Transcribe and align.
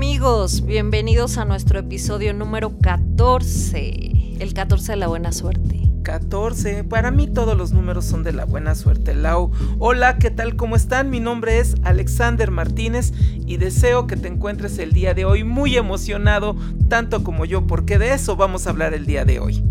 amigos? 0.00 0.64
Bienvenidos 0.64 1.36
a 1.36 1.44
nuestro 1.44 1.78
episodio 1.78 2.32
número 2.32 2.78
14, 2.78 4.38
el 4.40 4.54
14 4.54 4.92
de 4.92 4.96
la 4.96 5.08
buena 5.08 5.30
suerte. 5.30 5.78
14. 6.04 6.84
Para 6.84 7.10
mí 7.10 7.26
todos 7.26 7.54
los 7.54 7.72
números 7.72 8.06
son 8.06 8.22
de 8.22 8.32
la 8.32 8.46
buena 8.46 8.74
suerte, 8.74 9.14
Lau. 9.14 9.50
Hola, 9.78 10.16
¿qué 10.16 10.30
tal? 10.30 10.56
¿Cómo 10.56 10.74
están? 10.74 11.10
Mi 11.10 11.20
nombre 11.20 11.58
es 11.58 11.74
Alexander 11.82 12.50
Martínez 12.50 13.12
y 13.44 13.58
deseo 13.58 14.06
que 14.06 14.16
te 14.16 14.28
encuentres 14.28 14.78
el 14.78 14.92
día 14.92 15.12
de 15.12 15.26
hoy 15.26 15.44
muy 15.44 15.76
emocionado, 15.76 16.56
tanto 16.88 17.22
como 17.22 17.44
yo, 17.44 17.66
porque 17.66 17.98
de 17.98 18.14
eso 18.14 18.36
vamos 18.36 18.66
a 18.66 18.70
hablar 18.70 18.94
el 18.94 19.04
día 19.04 19.26
de 19.26 19.38
hoy. 19.38 19.62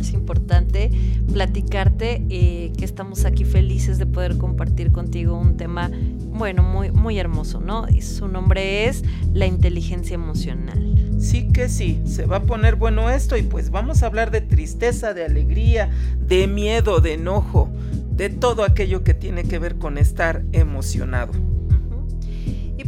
Es 0.00 0.12
importante 0.12 0.90
platicarte 1.32 2.24
eh, 2.28 2.72
que 2.76 2.84
estamos 2.84 3.24
aquí 3.24 3.44
felices 3.44 3.98
de 3.98 4.06
poder 4.06 4.36
compartir 4.36 4.92
contigo 4.92 5.38
un 5.38 5.56
tema, 5.56 5.90
bueno, 6.32 6.62
muy, 6.62 6.90
muy 6.90 7.18
hermoso, 7.18 7.60
¿no? 7.60 7.88
Y 7.88 8.02
su 8.02 8.28
nombre 8.28 8.86
es 8.86 9.02
la 9.32 9.46
inteligencia 9.46 10.14
emocional. 10.14 11.16
Sí 11.18 11.48
que 11.48 11.68
sí, 11.68 12.02
se 12.04 12.26
va 12.26 12.36
a 12.36 12.42
poner 12.42 12.76
bueno 12.76 13.10
esto 13.10 13.36
y 13.36 13.42
pues 13.42 13.70
vamos 13.70 14.02
a 14.02 14.06
hablar 14.06 14.30
de 14.30 14.42
tristeza, 14.42 15.14
de 15.14 15.24
alegría, 15.24 15.90
de 16.20 16.46
miedo, 16.46 17.00
de 17.00 17.14
enojo, 17.14 17.70
de 18.10 18.28
todo 18.28 18.64
aquello 18.64 19.02
que 19.02 19.14
tiene 19.14 19.44
que 19.44 19.58
ver 19.58 19.76
con 19.76 19.98
estar 19.98 20.44
emocionado. 20.52 21.32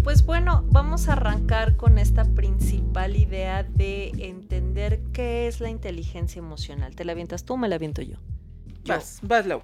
Pues 0.08 0.24
bueno, 0.24 0.64
vamos 0.70 1.06
a 1.06 1.12
arrancar 1.12 1.76
con 1.76 1.98
esta 1.98 2.24
principal 2.24 3.14
idea 3.14 3.62
de 3.62 4.08
entender 4.16 5.02
qué 5.12 5.46
es 5.48 5.60
la 5.60 5.68
inteligencia 5.68 6.38
emocional. 6.38 6.96
¿Te 6.96 7.04
la 7.04 7.12
avientas 7.12 7.44
tú 7.44 7.52
o 7.52 7.56
me 7.58 7.68
la 7.68 7.74
aviento 7.74 8.00
yo? 8.00 8.16
Vas, 8.86 9.18
vas, 9.20 9.46
Lau. 9.46 9.60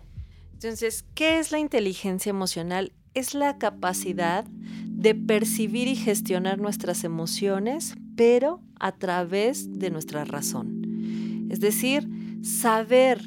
Entonces, 0.53 1.07
¿qué 1.15 1.39
es 1.39 1.51
la 1.51 1.61
inteligencia 1.61 2.29
emocional? 2.29 2.93
Es 3.15 3.33
la 3.33 3.57
capacidad 3.57 4.45
de 4.45 5.15
percibir 5.15 5.89
y 5.89 5.97
gestionar 5.97 6.59
nuestras 6.59 7.05
emociones, 7.05 7.95
pero 8.15 8.61
a 8.79 8.93
través 8.93 9.79
de 9.79 9.89
nuestra 9.89 10.27
razón. 10.27 11.49
Es 11.49 11.61
decir, 11.61 12.07
saber, 12.43 13.23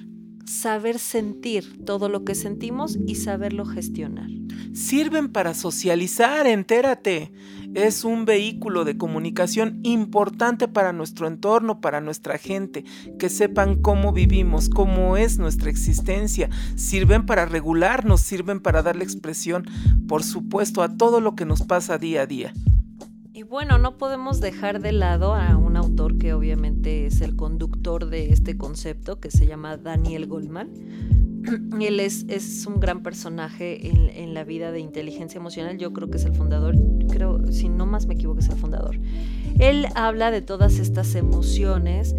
saber 0.45 0.99
sentir 0.99 1.83
todo 1.83 2.09
lo 2.09 2.23
que 2.23 2.35
sentimos 2.35 2.95
y 3.07 3.15
saberlo 3.15 3.65
gestionar. 3.65 4.29
Sirven 4.73 5.29
para 5.29 5.53
socializar, 5.53 6.47
entérate. 6.47 7.31
Es 7.73 8.03
un 8.03 8.25
vehículo 8.25 8.85
de 8.85 8.97
comunicación 8.97 9.79
importante 9.83 10.67
para 10.67 10.93
nuestro 10.93 11.27
entorno, 11.27 11.81
para 11.81 12.01
nuestra 12.01 12.37
gente, 12.37 12.85
que 13.19 13.29
sepan 13.29 13.81
cómo 13.81 14.13
vivimos, 14.13 14.69
cómo 14.69 15.17
es 15.17 15.37
nuestra 15.37 15.69
existencia. 15.69 16.49
Sirven 16.75 17.25
para 17.25 17.45
regularnos, 17.45 18.21
sirven 18.21 18.59
para 18.59 18.81
darle 18.81 19.03
expresión, 19.03 19.65
por 20.07 20.23
supuesto, 20.23 20.81
a 20.81 20.97
todo 20.97 21.19
lo 21.19 21.35
que 21.35 21.45
nos 21.45 21.63
pasa 21.63 21.97
día 21.97 22.21
a 22.21 22.25
día. 22.25 22.53
Bueno, 23.49 23.77
no 23.77 23.97
podemos 23.97 24.41
dejar 24.41 24.81
de 24.81 24.91
lado 24.91 25.33
a 25.33 25.55
un 25.55 25.77
autor 25.77 26.17
que 26.17 26.33
obviamente 26.33 27.05
es 27.05 27.21
el 27.21 27.37
conductor 27.37 28.09
de 28.09 28.33
este 28.33 28.57
concepto, 28.57 29.21
que 29.21 29.31
se 29.31 29.47
llama 29.47 29.77
Daniel 29.77 30.27
Goldman. 30.27 30.69
Él 31.79 32.01
es, 32.01 32.25
es 32.27 32.65
un 32.65 32.81
gran 32.81 33.03
personaje 33.03 33.87
en, 33.87 34.09
en, 34.09 34.33
la 34.33 34.43
vida 34.43 34.73
de 34.73 34.81
inteligencia 34.81 35.39
emocional. 35.39 35.77
Yo 35.77 35.93
creo 35.93 36.09
que 36.09 36.17
es 36.17 36.25
el 36.25 36.33
fundador, 36.33 36.75
creo, 37.09 37.49
si 37.49 37.69
no 37.69 37.85
más 37.85 38.05
me 38.05 38.15
equivoco, 38.15 38.39
es 38.39 38.49
el 38.49 38.57
fundador. 38.57 38.99
Él 39.59 39.87
habla 39.95 40.29
de 40.29 40.41
todas 40.41 40.79
estas 40.79 41.15
emociones 41.15 42.15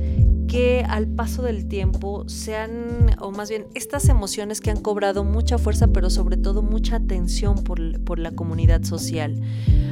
que 0.49 0.85
al 0.89 1.07
paso 1.07 1.43
del 1.43 1.69
tiempo 1.69 2.29
sean, 2.29 3.15
o 3.21 3.31
más 3.31 3.51
bien 3.51 3.67
estas 3.75 4.09
emociones 4.09 4.61
que 4.61 4.71
han 4.71 4.81
cobrado 4.81 5.23
mucha 5.23 5.59
fuerza, 5.59 5.89
pero 5.89 6.11
sobre 6.11 6.37
todo 6.37 6.63
mucha 6.63 6.97
atención 6.97 7.63
por, 7.63 8.03
por, 8.03 8.19
la 8.19 8.33
comunidad 8.33 8.83
social. 8.83 9.41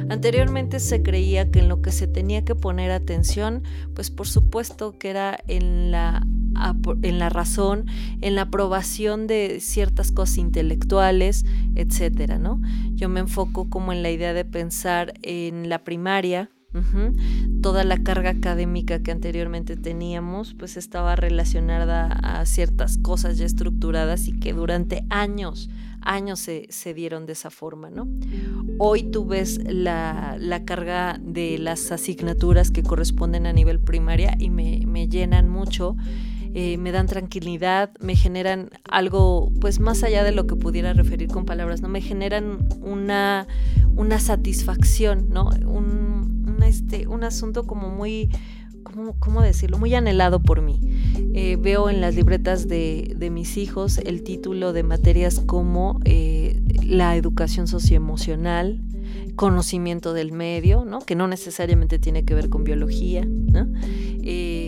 Anteriormente 0.09 0.79
se 0.79 1.03
creía 1.03 1.51
que 1.51 1.59
en 1.59 1.69
lo 1.69 1.81
que 1.81 1.91
se 1.91 2.07
tenía 2.07 2.43
que 2.43 2.55
poner 2.55 2.91
atención, 2.91 3.63
pues 3.93 4.09
por 4.09 4.27
supuesto 4.27 4.97
que 4.97 5.09
era 5.09 5.39
en 5.47 5.91
la, 5.91 6.25
en 7.03 7.19
la 7.19 7.29
razón, 7.29 7.85
en 8.21 8.35
la 8.35 8.43
aprobación 8.43 9.27
de 9.27 9.59
ciertas 9.59 10.11
cosas 10.11 10.37
intelectuales, 10.37 11.45
etcétera, 11.75 12.39
¿no? 12.39 12.61
Yo 12.93 13.09
me 13.09 13.19
enfoco 13.19 13.69
como 13.69 13.93
en 13.93 14.01
la 14.01 14.09
idea 14.09 14.33
de 14.33 14.45
pensar 14.45 15.13
en 15.21 15.69
la 15.69 15.83
primaria, 15.83 16.49
Toda 17.61 17.83
la 17.83 18.03
carga 18.03 18.31
académica 18.31 19.01
que 19.01 19.11
anteriormente 19.11 19.77
teníamos 19.77 20.53
pues 20.53 20.77
estaba 20.77 21.15
relacionada 21.15 22.07
a 22.11 22.45
ciertas 22.45 22.97
cosas 22.97 23.37
ya 23.37 23.45
estructuradas 23.45 24.27
y 24.27 24.33
que 24.33 24.53
durante 24.53 25.05
años, 25.09 25.69
años 26.01 26.39
se, 26.39 26.67
se 26.69 26.93
dieron 26.93 27.25
de 27.25 27.33
esa 27.33 27.49
forma, 27.49 27.89
¿no? 27.89 28.07
Hoy 28.79 29.03
tú 29.03 29.25
ves 29.25 29.59
la, 29.65 30.35
la, 30.39 30.65
carga 30.65 31.19
de 31.21 31.57
las 31.57 31.91
asignaturas 31.91 32.69
que 32.69 32.83
corresponden 32.83 33.47
a 33.47 33.53
nivel 33.53 33.79
primaria 33.79 34.35
y 34.37 34.49
me, 34.49 34.81
me 34.85 35.07
llenan 35.07 35.49
mucho. 35.49 35.95
Eh, 36.53 36.77
me 36.77 36.91
dan 36.91 37.05
tranquilidad, 37.05 37.91
me 37.99 38.15
generan 38.15 38.69
algo, 38.89 39.51
pues 39.61 39.79
más 39.79 40.01
allá 40.01 40.23
de 40.23 40.31
lo 40.31 40.47
que 40.47 40.55
pudiera 40.55 40.91
referir 40.93 41.29
con 41.29 41.45
palabras, 41.45 41.81
¿no? 41.81 41.87
Me 41.87 42.01
generan 42.01 42.67
una, 42.81 43.47
una 43.95 44.19
satisfacción, 44.19 45.29
¿no? 45.29 45.49
Un, 45.67 46.16
este, 46.67 47.07
un 47.07 47.23
asunto 47.23 47.65
como 47.65 47.89
muy, 47.89 48.29
¿cómo, 49.19 49.41
decirlo? 49.41 49.77
Muy 49.77 49.93
anhelado 49.95 50.41
por 50.41 50.61
mí. 50.61 50.79
Eh, 51.33 51.57
veo 51.59 51.89
en 51.89 52.01
las 52.01 52.15
libretas 52.15 52.67
de, 52.67 53.29
mis 53.31 53.57
hijos 53.57 53.97
el 53.99 54.23
título 54.23 54.73
de 54.73 54.83
materias 54.83 55.39
como 55.39 55.99
eh, 56.05 56.61
la 56.83 57.15
educación 57.15 57.67
socioemocional, 57.67 58.81
conocimiento 59.35 60.13
del 60.13 60.31
medio, 60.31 60.83
¿no? 60.83 60.99
que 60.99 61.15
no 61.15 61.27
necesariamente 61.27 61.99
tiene 61.99 62.25
que 62.25 62.33
ver 62.33 62.49
con 62.49 62.63
biología, 62.63 63.23
¿no? 63.25 63.67
Eh, 64.23 64.66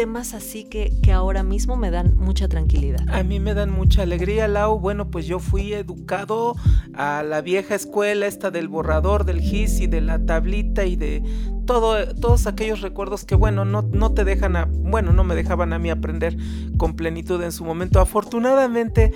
temas 0.00 0.32
así 0.32 0.64
que, 0.64 0.94
que, 1.02 1.12
ahora 1.12 1.42
mismo 1.42 1.76
me 1.76 1.90
dan 1.90 2.16
mucha 2.16 2.48
tranquilidad. 2.48 3.06
A 3.10 3.22
mí 3.22 3.38
me 3.38 3.52
dan 3.52 3.70
mucha 3.70 4.00
alegría, 4.00 4.48
Lau. 4.48 4.80
Bueno, 4.80 5.10
pues 5.10 5.26
yo 5.26 5.40
fui 5.40 5.74
educado 5.74 6.56
a 6.94 7.22
la 7.22 7.42
vieja 7.42 7.74
escuela, 7.74 8.26
esta 8.26 8.50
del 8.50 8.68
borrador, 8.68 9.26
del 9.26 9.42
GIS 9.42 9.80
y 9.80 9.88
de 9.88 10.00
la 10.00 10.24
tablita 10.24 10.86
y 10.86 10.96
de 10.96 11.22
todo, 11.66 12.14
todos 12.14 12.46
aquellos 12.46 12.80
recuerdos 12.80 13.26
que, 13.26 13.34
bueno, 13.34 13.66
no, 13.66 13.82
no 13.82 14.14
te 14.14 14.24
dejan 14.24 14.56
a, 14.56 14.64
bueno, 14.64 15.12
no 15.12 15.22
me 15.22 15.34
dejaban 15.34 15.74
a 15.74 15.78
mí 15.78 15.90
aprender 15.90 16.34
con 16.78 16.96
plenitud 16.96 17.42
en 17.42 17.52
su 17.52 17.66
momento. 17.66 18.00
Afortunadamente, 18.00 19.12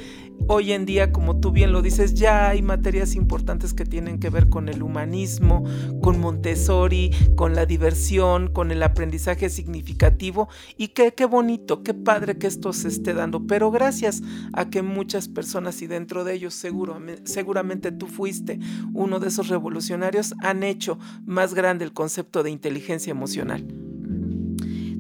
hoy 0.47 0.73
en 0.73 0.87
día, 0.87 1.13
como 1.13 1.41
tú 1.41 1.53
bien 1.53 1.73
lo 1.73 1.83
dices, 1.83 2.15
ya 2.15 2.49
hay 2.49 2.63
materias 2.63 3.15
importantes 3.15 3.75
que 3.75 3.85
tienen 3.85 4.19
que 4.19 4.31
ver 4.31 4.49
con 4.49 4.69
el 4.69 4.83
humanismo, 4.83 5.65
con 6.03 6.21
Montessori, 6.21 7.11
con 7.37 7.55
la 7.55 7.67
diversión, 7.67 8.53
con 8.53 8.71
el 8.71 8.83
aprendizaje 8.83 9.49
significativo 9.49 10.49
y 10.77 10.89
qué, 10.89 11.15
qué 11.15 11.25
bonito, 11.25 11.83
qué 11.83 11.95
padre 11.95 12.39
que 12.39 12.47
esto 12.47 12.73
se 12.73 12.89
esté 12.89 13.15
dando. 13.15 13.47
Pero 13.47 13.71
gracias 13.71 14.23
a 14.53 14.71
que 14.71 14.83
muchas 14.83 15.29
personas 15.29 15.81
y 15.83 15.87
dentro 15.87 16.25
de 16.25 16.35
ellos 16.35 16.55
seguro, 16.55 17.01
seguramente 17.25 17.93
tú 17.93 18.07
fuiste 18.07 18.59
uno 18.93 19.21
de 19.21 19.29
esos 19.29 19.49
revolucionarios, 19.49 20.35
han 20.41 20.63
hecho 20.63 20.99
más 21.25 21.55
grande 21.55 21.85
el 21.85 21.93
concepto 21.93 22.43
de 22.43 22.51
inteligencia 22.51 23.11
emocional. 23.11 23.67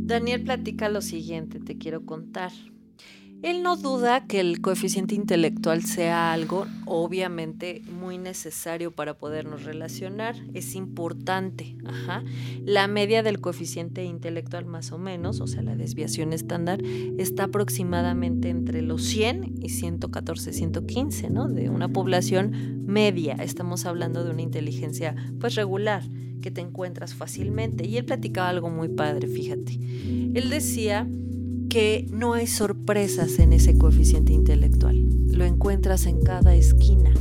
Daniel 0.06 0.44
platica 0.44 0.88
lo 0.90 1.00
siguiente, 1.00 1.60
te 1.60 1.78
quiero 1.78 2.04
contar. 2.04 2.52
Él 3.44 3.62
no 3.62 3.76
duda 3.76 4.26
que 4.26 4.40
el 4.40 4.62
coeficiente 4.62 5.14
intelectual 5.14 5.84
sea 5.84 6.32
algo 6.32 6.66
obviamente 6.86 7.82
muy 7.92 8.16
necesario 8.16 8.90
para 8.90 9.18
podernos 9.18 9.64
relacionar, 9.64 10.34
es 10.54 10.74
importante. 10.74 11.76
Ajá. 11.84 12.24
La 12.64 12.88
media 12.88 13.22
del 13.22 13.42
coeficiente 13.42 14.02
intelectual 14.02 14.64
más 14.64 14.92
o 14.92 14.98
menos, 14.98 15.42
o 15.42 15.46
sea, 15.46 15.60
la 15.60 15.76
desviación 15.76 16.32
estándar, 16.32 16.80
está 17.18 17.44
aproximadamente 17.44 18.48
entre 18.48 18.80
los 18.80 19.04
100 19.04 19.56
y 19.60 19.68
114, 19.68 20.54
115, 20.54 21.28
¿no? 21.28 21.46
De 21.46 21.68
una 21.68 21.90
población 21.90 22.86
media. 22.86 23.34
Estamos 23.34 23.84
hablando 23.84 24.24
de 24.24 24.30
una 24.30 24.40
inteligencia 24.40 25.14
pues 25.38 25.54
regular 25.54 26.02
que 26.40 26.50
te 26.50 26.62
encuentras 26.62 27.12
fácilmente. 27.12 27.86
Y 27.86 27.98
él 27.98 28.06
platicaba 28.06 28.48
algo 28.48 28.70
muy 28.70 28.88
padre, 28.88 29.28
fíjate. 29.28 29.78
Él 30.32 30.48
decía 30.48 31.06
que 31.68 32.06
no 32.10 32.34
hay 32.34 32.46
sorpresas 32.46 33.38
en 33.38 33.52
ese 33.52 33.76
coeficiente 33.76 34.32
intelectual. 34.32 35.04
Lo 35.30 35.44
encuentras 35.44 36.06
en 36.06 36.20
cada 36.22 36.54
esquina. 36.54 37.12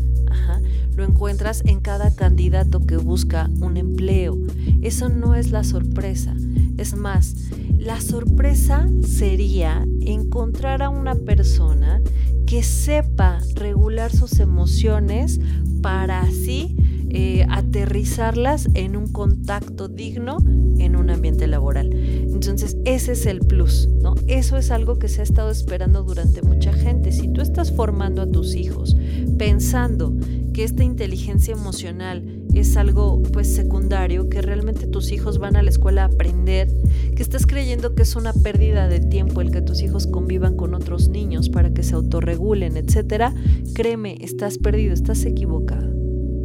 Lo 0.95 1.03
encuentras 1.03 1.63
en 1.65 1.79
cada 1.79 2.15
candidato 2.15 2.85
que 2.85 2.97
busca 2.97 3.49
un 3.59 3.77
empleo. 3.77 4.37
Eso 4.81 5.09
no 5.09 5.33
es 5.33 5.51
la 5.51 5.63
sorpresa. 5.63 6.35
Es 6.77 6.95
más, 6.95 7.35
la 7.77 7.99
sorpresa 7.99 8.87
sería 9.01 9.85
encontrar 10.01 10.83
a 10.83 10.89
una 10.89 11.15
persona 11.15 12.01
que 12.45 12.61
sepa 12.61 13.39
regular 13.55 14.11
sus 14.11 14.39
emociones 14.39 15.39
para 15.81 16.21
así 16.21 16.75
eh, 17.09 17.45
aterrizarlas 17.49 18.67
en 18.73 18.95
un 18.95 19.11
contacto 19.11 19.87
digno 19.87 20.37
en 20.77 20.95
un 20.95 21.09
ambiente 21.09 21.47
laboral. 21.47 21.89
Entonces, 22.47 22.77
ese 22.85 23.13
es 23.13 23.25
el 23.25 23.39
plus, 23.39 23.87
¿no? 24.01 24.15
Eso 24.27 24.57
es 24.57 24.71
algo 24.71 24.99
que 24.99 25.07
se 25.07 25.21
ha 25.21 25.23
estado 25.23 25.49
esperando 25.49 26.03
durante 26.03 26.41
mucha 26.41 26.73
gente. 26.73 27.11
Si 27.11 27.27
tú 27.27 27.41
estás 27.41 27.71
formando 27.71 28.21
a 28.21 28.29
tus 28.29 28.55
hijos 28.55 28.95
pensando 29.37 30.13
que 30.53 30.63
esta 30.63 30.83
inteligencia 30.83 31.53
emocional 31.53 32.43
es 32.53 32.77
algo 32.77 33.21
pues 33.33 33.53
secundario, 33.53 34.29
que 34.29 34.41
realmente 34.41 34.85
tus 34.85 35.11
hijos 35.11 35.39
van 35.39 35.55
a 35.55 35.63
la 35.63 35.69
escuela 35.69 36.03
a 36.03 36.05
aprender, 36.05 36.67
que 37.15 37.23
estás 37.23 37.47
creyendo 37.47 37.95
que 37.95 38.03
es 38.03 38.15
una 38.15 38.33
pérdida 38.33 38.87
de 38.87 38.99
tiempo 38.99 39.41
el 39.41 39.51
que 39.51 39.61
tus 39.61 39.81
hijos 39.81 40.05
convivan 40.05 40.55
con 40.55 40.75
otros 40.75 41.09
niños 41.09 41.49
para 41.49 41.73
que 41.73 41.81
se 41.81 41.95
autorregulen, 41.95 42.77
etcétera, 42.77 43.33
créeme, 43.73 44.17
estás 44.21 44.59
perdido, 44.59 44.93
estás 44.93 45.25
equivocado. 45.25 45.91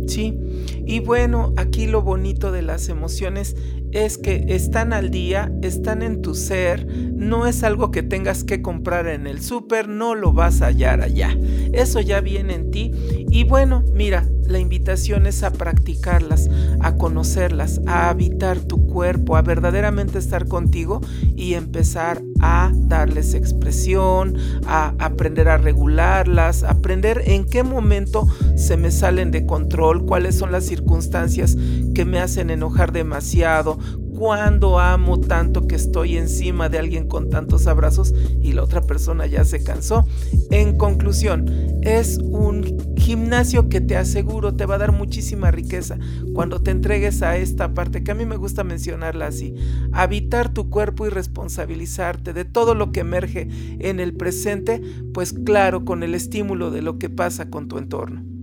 Sí, 0.06 0.38
y 0.86 1.00
bueno, 1.00 1.52
aquí 1.58 1.86
lo 1.86 2.00
bonito 2.00 2.50
de 2.50 2.62
las 2.62 2.88
emociones 2.88 3.56
es 3.92 4.18
que 4.18 4.44
están 4.48 4.92
al 4.92 5.10
día, 5.10 5.50
están 5.62 6.02
en 6.02 6.22
tu 6.22 6.34
ser, 6.34 6.86
no 6.86 7.46
es 7.46 7.62
algo 7.62 7.90
que 7.90 8.02
tengas 8.02 8.44
que 8.44 8.62
comprar 8.62 9.06
en 9.08 9.26
el 9.26 9.42
súper, 9.42 9.88
no 9.88 10.14
lo 10.14 10.32
vas 10.32 10.62
a 10.62 10.66
hallar 10.66 11.00
allá. 11.00 11.36
Eso 11.72 12.00
ya 12.00 12.20
viene 12.20 12.54
en 12.54 12.70
ti. 12.70 12.92
Y 13.30 13.44
bueno, 13.44 13.84
mira, 13.92 14.26
la 14.48 14.58
invitación 14.58 15.26
es 15.26 15.42
a 15.42 15.52
practicarlas, 15.52 16.48
a 16.80 16.96
conocerlas, 16.96 17.80
a 17.86 18.08
habitar 18.08 18.58
tu 18.60 18.86
cuerpo, 18.86 19.36
a 19.36 19.42
verdaderamente 19.42 20.18
estar 20.18 20.48
contigo 20.48 21.00
y 21.36 21.54
empezar 21.54 22.22
a 22.40 22.72
darles 22.74 23.34
expresión, 23.34 24.36
a 24.66 24.94
aprender 24.98 25.48
a 25.48 25.58
regularlas, 25.58 26.62
aprender 26.62 27.22
en 27.26 27.44
qué 27.44 27.62
momento 27.62 28.26
se 28.56 28.76
me 28.76 28.90
salen 28.90 29.30
de 29.30 29.44
control, 29.44 30.06
cuáles 30.06 30.36
son 30.36 30.50
las 30.50 30.64
circunstancias 30.64 31.56
que 31.94 32.04
me 32.04 32.20
hacen 32.20 32.50
enojar 32.50 32.92
demasiado, 32.92 33.78
cuando 34.18 34.80
amo 34.80 35.20
tanto 35.20 35.68
que 35.68 35.76
estoy 35.76 36.16
encima 36.16 36.68
de 36.68 36.80
alguien 36.80 37.06
con 37.06 37.30
tantos 37.30 37.68
abrazos 37.68 38.12
y 38.42 38.52
la 38.52 38.64
otra 38.64 38.80
persona 38.80 39.26
ya 39.26 39.44
se 39.44 39.62
cansó. 39.62 40.08
En 40.50 40.76
conclusión, 40.76 41.46
es 41.82 42.18
un 42.18 42.64
gimnasio 42.96 43.68
que 43.68 43.80
te 43.80 43.96
aseguro 43.96 44.56
te 44.56 44.66
va 44.66 44.74
a 44.74 44.78
dar 44.78 44.90
muchísima 44.90 45.52
riqueza 45.52 45.98
cuando 46.34 46.60
te 46.60 46.72
entregues 46.72 47.22
a 47.22 47.36
esta 47.36 47.74
parte 47.74 48.02
que 48.02 48.10
a 48.10 48.16
mí 48.16 48.26
me 48.26 48.36
gusta 48.36 48.64
mencionarla 48.64 49.28
así. 49.28 49.54
Habitar 49.92 50.52
tu 50.52 50.68
cuerpo 50.68 51.06
y 51.06 51.10
responsabilizarte 51.10 52.32
de 52.32 52.44
todo 52.44 52.74
lo 52.74 52.90
que 52.90 53.00
emerge 53.00 53.46
en 53.78 54.00
el 54.00 54.14
presente, 54.14 54.82
pues 55.14 55.32
claro, 55.32 55.84
con 55.84 56.02
el 56.02 56.16
estímulo 56.16 56.72
de 56.72 56.82
lo 56.82 56.98
que 56.98 57.08
pasa 57.08 57.50
con 57.50 57.68
tu 57.68 57.78
entorno. 57.78 58.37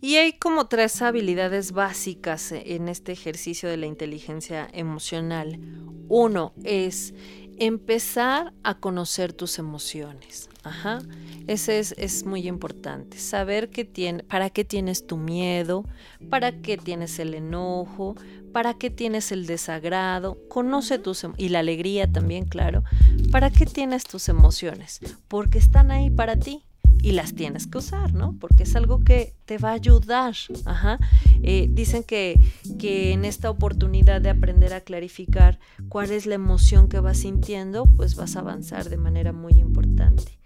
Y 0.00 0.16
hay 0.16 0.34
como 0.34 0.66
tres 0.66 1.02
habilidades 1.02 1.72
básicas 1.72 2.52
en 2.52 2.88
este 2.88 3.12
ejercicio 3.12 3.68
de 3.68 3.76
la 3.76 3.86
inteligencia 3.86 4.68
emocional. 4.72 5.58
Uno 6.08 6.52
es 6.62 7.14
empezar 7.58 8.52
a 8.62 8.78
conocer 8.78 9.32
tus 9.32 9.58
emociones. 9.58 10.48
Ajá. 10.62 11.02
Ese 11.46 11.78
es, 11.78 11.94
es, 11.98 12.24
muy 12.24 12.48
importante. 12.48 13.18
Saber 13.18 13.70
que 13.70 13.84
tiene, 13.84 14.22
para 14.24 14.50
qué 14.50 14.64
tienes 14.64 15.06
tu 15.06 15.16
miedo, 15.16 15.84
para 16.30 16.52
qué 16.62 16.78
tienes 16.78 17.18
el 17.18 17.34
enojo, 17.34 18.16
para 18.52 18.74
qué 18.74 18.88
tienes 18.88 19.30
el 19.30 19.46
desagrado. 19.46 20.38
Conoce 20.48 20.98
tus 20.98 21.26
y 21.36 21.50
la 21.50 21.58
alegría 21.58 22.10
también, 22.10 22.46
claro. 22.46 22.82
¿Para 23.30 23.50
qué 23.50 23.66
tienes 23.66 24.04
tus 24.04 24.28
emociones? 24.28 25.00
Porque 25.28 25.58
están 25.58 25.90
ahí 25.90 26.10
para 26.10 26.36
ti 26.36 26.64
y 27.04 27.12
las 27.12 27.34
tienes 27.34 27.66
que 27.66 27.76
usar, 27.76 28.14
¿no? 28.14 28.34
Porque 28.40 28.62
es 28.62 28.74
algo 28.76 29.00
que 29.00 29.34
te 29.44 29.58
va 29.58 29.70
a 29.70 29.74
ayudar. 29.74 30.34
Ajá. 30.64 30.98
Eh, 31.42 31.68
dicen 31.70 32.02
que, 32.02 32.40
que 32.78 33.12
en 33.12 33.26
esta 33.26 33.50
oportunidad 33.50 34.22
de 34.22 34.30
aprender 34.30 34.72
a 34.72 34.80
clarificar 34.80 35.58
cuál 35.90 36.10
es 36.12 36.24
la 36.24 36.36
emoción 36.36 36.88
que 36.88 37.00
vas 37.00 37.18
sintiendo, 37.18 37.84
pues 37.94 38.16
vas 38.16 38.36
a 38.36 38.40
avanzar 38.40 38.88
de 38.88 38.96
manera 38.96 39.32
muy 39.32 39.52
importante. 39.52 40.38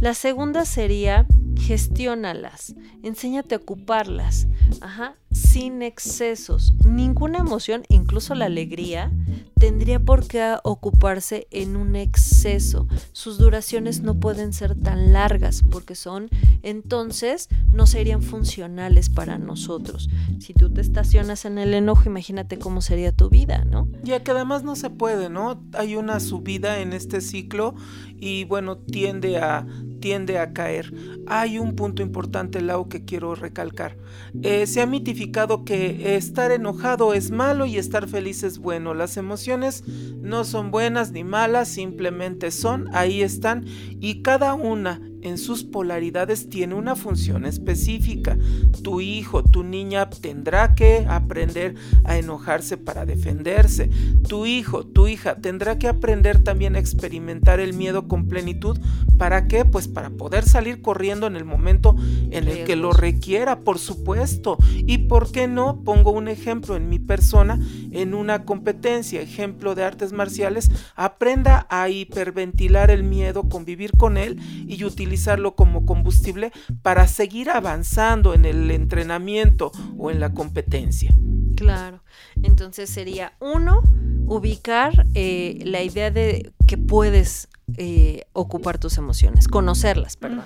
La 0.00 0.14
segunda 0.14 0.64
sería 0.64 1.26
gestiónalas, 1.58 2.74
enséñate 3.02 3.56
a 3.56 3.58
ocuparlas, 3.58 4.46
ajá, 4.80 5.14
sin 5.30 5.82
excesos. 5.82 6.74
Ninguna 6.84 7.38
emoción, 7.38 7.82
incluso 7.88 8.34
la 8.34 8.46
alegría, 8.46 9.12
tendría 9.58 9.98
por 9.98 10.26
qué 10.26 10.56
ocuparse 10.62 11.46
en 11.50 11.76
un 11.76 11.96
exceso. 11.96 12.86
Sus 13.12 13.38
duraciones 13.38 14.00
no 14.00 14.18
pueden 14.18 14.52
ser 14.52 14.74
tan 14.74 15.12
largas 15.12 15.62
porque 15.70 15.94
son, 15.94 16.28
entonces, 16.62 17.48
no 17.72 17.86
serían 17.86 18.22
funcionales 18.22 19.08
para 19.10 19.38
nosotros. 19.38 20.08
Si 20.38 20.54
tú 20.54 20.70
te 20.70 20.80
estacionas 20.80 21.44
en 21.44 21.58
el 21.58 21.74
enojo, 21.74 22.04
imagínate 22.06 22.58
cómo 22.58 22.80
sería 22.80 23.12
tu 23.12 23.28
vida, 23.28 23.64
¿no? 23.64 23.88
Ya 24.02 24.22
que 24.22 24.30
además 24.30 24.62
no 24.64 24.76
se 24.76 24.90
puede, 24.90 25.28
¿no? 25.28 25.62
Hay 25.74 25.96
una 25.96 26.20
subida 26.20 26.80
en 26.80 26.92
este 26.92 27.20
ciclo 27.20 27.74
y 28.16 28.44
bueno, 28.44 28.78
tiende 28.78 29.38
a 29.38 29.66
tiende 29.98 30.38
a 30.38 30.52
caer. 30.52 30.92
Hay 31.26 31.58
un 31.58 31.74
punto 31.74 32.02
importante, 32.02 32.60
Lau, 32.60 32.88
que 32.88 33.04
quiero 33.04 33.34
recalcar. 33.34 33.96
Eh, 34.42 34.66
se 34.66 34.80
ha 34.80 34.86
mitificado 34.86 35.17
que 35.64 36.16
estar 36.16 36.50
enojado 36.50 37.12
es 37.14 37.30
malo 37.30 37.66
y 37.66 37.76
estar 37.76 38.08
feliz 38.08 38.42
es 38.42 38.58
bueno. 38.58 38.94
Las 38.94 39.16
emociones 39.16 39.84
no 39.86 40.44
son 40.44 40.70
buenas 40.70 41.12
ni 41.12 41.24
malas, 41.24 41.68
simplemente 41.68 42.50
son, 42.50 42.88
ahí 42.94 43.22
están, 43.22 43.64
y 44.00 44.22
cada 44.22 44.54
una 44.54 45.00
en 45.22 45.38
sus 45.38 45.64
polaridades 45.64 46.48
tiene 46.48 46.74
una 46.74 46.96
función 46.96 47.44
específica. 47.44 48.36
Tu 48.82 49.00
hijo, 49.00 49.42
tu 49.42 49.64
niña 49.64 50.08
tendrá 50.10 50.74
que 50.74 51.04
aprender 51.08 51.74
a 52.04 52.18
enojarse 52.18 52.76
para 52.76 53.06
defenderse. 53.06 53.90
Tu 54.28 54.46
hijo, 54.46 54.84
tu 54.84 55.06
hija 55.08 55.36
tendrá 55.36 55.78
que 55.78 55.88
aprender 55.88 56.42
también 56.42 56.76
a 56.76 56.78
experimentar 56.78 57.60
el 57.60 57.72
miedo 57.72 58.08
con 58.08 58.28
plenitud. 58.28 58.78
¿Para 59.16 59.48
qué? 59.48 59.64
Pues 59.64 59.88
para 59.88 60.10
poder 60.10 60.44
salir 60.44 60.80
corriendo 60.80 61.26
en 61.26 61.36
el 61.36 61.44
momento 61.44 61.96
en 62.30 62.48
el 62.48 62.64
que 62.64 62.76
lo 62.76 62.92
requiera, 62.92 63.60
por 63.60 63.78
supuesto. 63.78 64.58
Y 64.74 64.98
por 64.98 65.32
qué 65.32 65.48
no, 65.48 65.82
pongo 65.82 66.12
un 66.12 66.28
ejemplo 66.28 66.76
en 66.76 66.88
mi 66.88 66.98
persona, 66.98 67.58
en 67.90 68.14
una 68.14 68.44
competencia, 68.44 69.20
ejemplo 69.20 69.74
de 69.74 69.84
artes 69.84 70.12
marciales, 70.12 70.70
aprenda 70.94 71.66
a 71.70 71.88
hiperventilar 71.88 72.90
el 72.90 73.02
miedo, 73.02 73.48
convivir 73.48 73.92
con 73.96 74.16
él 74.16 74.38
y 74.68 74.84
utilizar 74.84 75.07
utilizarlo 75.08 75.54
como 75.54 75.86
combustible 75.86 76.52
para 76.82 77.08
seguir 77.08 77.48
avanzando 77.48 78.34
en 78.34 78.44
el 78.44 78.70
entrenamiento 78.70 79.72
o 79.96 80.10
en 80.10 80.20
la 80.20 80.34
competencia. 80.34 81.10
Claro, 81.56 82.02
entonces 82.42 82.90
sería 82.90 83.32
uno, 83.40 83.82
ubicar 84.26 85.06
eh, 85.14 85.60
la 85.64 85.82
idea 85.82 86.10
de 86.10 86.52
que 86.66 86.76
puedes 86.76 87.48
eh, 87.78 88.26
ocupar 88.34 88.78
tus 88.78 88.98
emociones, 88.98 89.48
conocerlas, 89.48 90.16
perdón. 90.16 90.44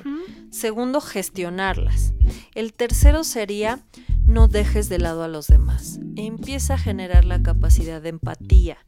Segundo, 0.51 1.01
gestionarlas. 1.01 2.15
El 2.55 2.73
tercero 2.73 3.25
sería 3.25 3.81
no 4.27 4.47
dejes 4.47 4.89
de 4.89 4.99
lado 4.99 5.25
a 5.25 5.29
los 5.29 5.49
demás. 5.49 5.99
Empieza 6.15 6.75
a 6.75 6.79
generar 6.79 7.25
la 7.25 7.43
capacidad 7.43 8.01
de 8.01 8.11
empatía. 8.11 8.79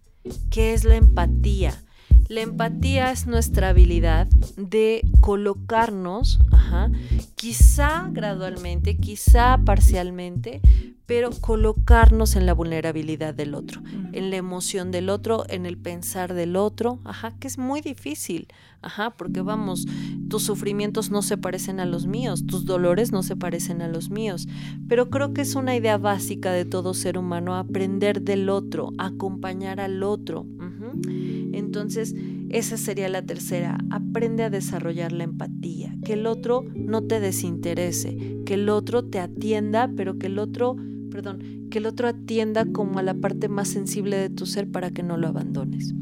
¿Qué 0.50 0.72
es 0.72 0.84
la 0.84 0.94
empatía? 0.94 1.82
La 2.34 2.40
empatía 2.40 3.12
es 3.12 3.28
nuestra 3.28 3.68
habilidad 3.68 4.26
de 4.56 5.02
colocarnos, 5.20 6.40
quizá 7.36 8.08
gradualmente, 8.10 8.96
quizá 8.96 9.60
parcialmente, 9.64 10.60
pero 11.06 11.30
colocarnos 11.30 12.34
en 12.36 12.46
la 12.46 12.54
vulnerabilidad 12.54 13.34
del 13.34 13.54
otro, 13.54 13.82
en 14.12 14.30
la 14.30 14.36
emoción 14.36 14.90
del 14.90 15.10
otro, 15.10 15.44
en 15.48 15.66
el 15.66 15.76
pensar 15.76 16.32
del 16.32 16.56
otro, 16.56 17.00
ajá, 17.04 17.34
que 17.38 17.46
es 17.46 17.58
muy 17.58 17.82
difícil, 17.82 18.48
ajá, 18.80 19.10
porque 19.10 19.42
vamos, 19.42 19.86
tus 20.28 20.44
sufrimientos 20.44 21.10
no 21.10 21.20
se 21.20 21.36
parecen 21.36 21.78
a 21.80 21.84
los 21.84 22.06
míos, 22.06 22.46
tus 22.46 22.64
dolores 22.64 23.12
no 23.12 23.22
se 23.22 23.36
parecen 23.36 23.82
a 23.82 23.88
los 23.88 24.10
míos, 24.10 24.48
pero 24.88 25.10
creo 25.10 25.34
que 25.34 25.42
es 25.42 25.54
una 25.54 25.76
idea 25.76 25.98
básica 25.98 26.52
de 26.52 26.64
todo 26.64 26.94
ser 26.94 27.18
humano 27.18 27.54
aprender 27.54 28.22
del 28.22 28.48
otro, 28.48 28.92
acompañar 28.96 29.80
al 29.80 30.02
otro. 30.02 30.46
Entonces, 31.52 32.14
esa 32.48 32.76
sería 32.76 33.08
la 33.08 33.22
tercera, 33.22 33.78
aprende 33.90 34.42
a 34.42 34.50
desarrollar 34.50 35.12
la 35.12 35.24
empatía, 35.24 35.96
que 36.04 36.14
el 36.14 36.26
otro 36.26 36.64
no 36.74 37.02
te 37.02 37.20
desinterese, 37.20 38.38
que 38.46 38.54
el 38.54 38.68
otro 38.68 39.04
te 39.04 39.20
atienda, 39.20 39.90
pero 39.94 40.18
que 40.18 40.26
el 40.26 40.38
otro 40.38 40.76
perdón, 41.14 41.68
que 41.70 41.78
el 41.78 41.86
otro 41.86 42.08
atienda 42.08 42.66
como 42.66 42.98
a 42.98 43.02
la 43.04 43.14
parte 43.14 43.48
más 43.48 43.68
sensible 43.68 44.16
de 44.16 44.30
tu 44.30 44.46
ser 44.46 44.68
para 44.68 44.90
que 44.90 45.04
no 45.04 45.16
lo 45.16 45.28
abandones. 45.28 45.94